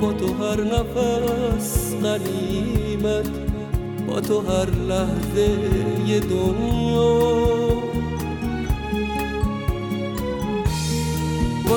با 0.00 0.12
تو 0.12 0.34
هر 0.34 0.60
نفس 0.64 1.94
غنیمت 1.94 3.28
با 4.08 4.20
تو 4.20 4.40
هر 4.40 4.70
لحظه 4.70 5.58
یه 6.06 6.20
دنیا. 6.20 7.81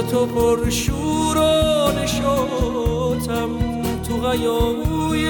تو 0.01 0.25
پر 0.25 0.69
شور 0.69 1.37
و 1.37 1.91
نشاتم 2.03 3.49
تو 4.07 4.17
غیاوی 4.17 5.27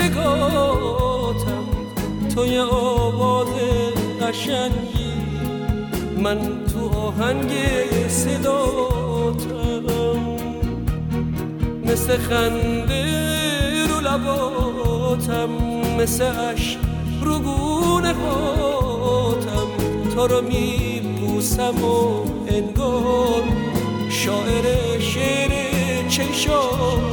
نگاتم. 0.00 1.64
توی 2.34 2.58
آواز 2.58 3.48
قشنگی. 4.20 5.12
من 6.18 6.38
تو 6.64 6.98
آهنگ 6.98 7.50
صداتم. 8.08 9.82
مثل 11.84 12.16
خنده 12.16 13.86
رو 13.86 14.00
لباتم. 14.00 15.48
مثل 15.98 16.24
عشق 16.24 16.78
رو 17.22 17.38
گونه 17.38 18.14
هاتم 18.14 19.68
تو 20.14 20.26
رو 20.26 20.42
میبوسم 20.42 21.84
و 21.84 22.22
انگار 22.46 23.42
شاعر 24.24 24.98
شعر 25.00 25.52
چشاتم 26.08 27.12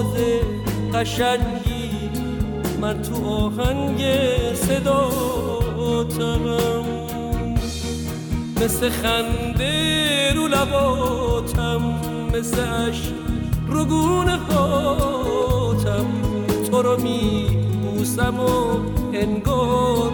آواز 0.00 0.16
قشنگی 0.94 2.10
من 2.80 3.02
تو 3.02 3.26
آهنگ 3.26 4.02
صداتم 4.54 6.40
مثل 8.56 8.88
خنده 8.88 10.32
رو 10.34 10.48
لباتم 10.48 11.82
مثل 12.34 12.60
عشق 12.60 13.12
رو 13.68 13.84
گونه 13.84 14.36
هاتم. 14.36 16.06
تو 16.70 16.82
رو 16.82 17.00
می 17.00 17.46
بوسم 17.82 18.40
و 18.40 18.76
انگار 19.12 20.12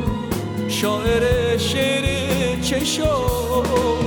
شاعر 0.68 1.56
شعر 1.58 2.04
چشاتم. 2.60 4.06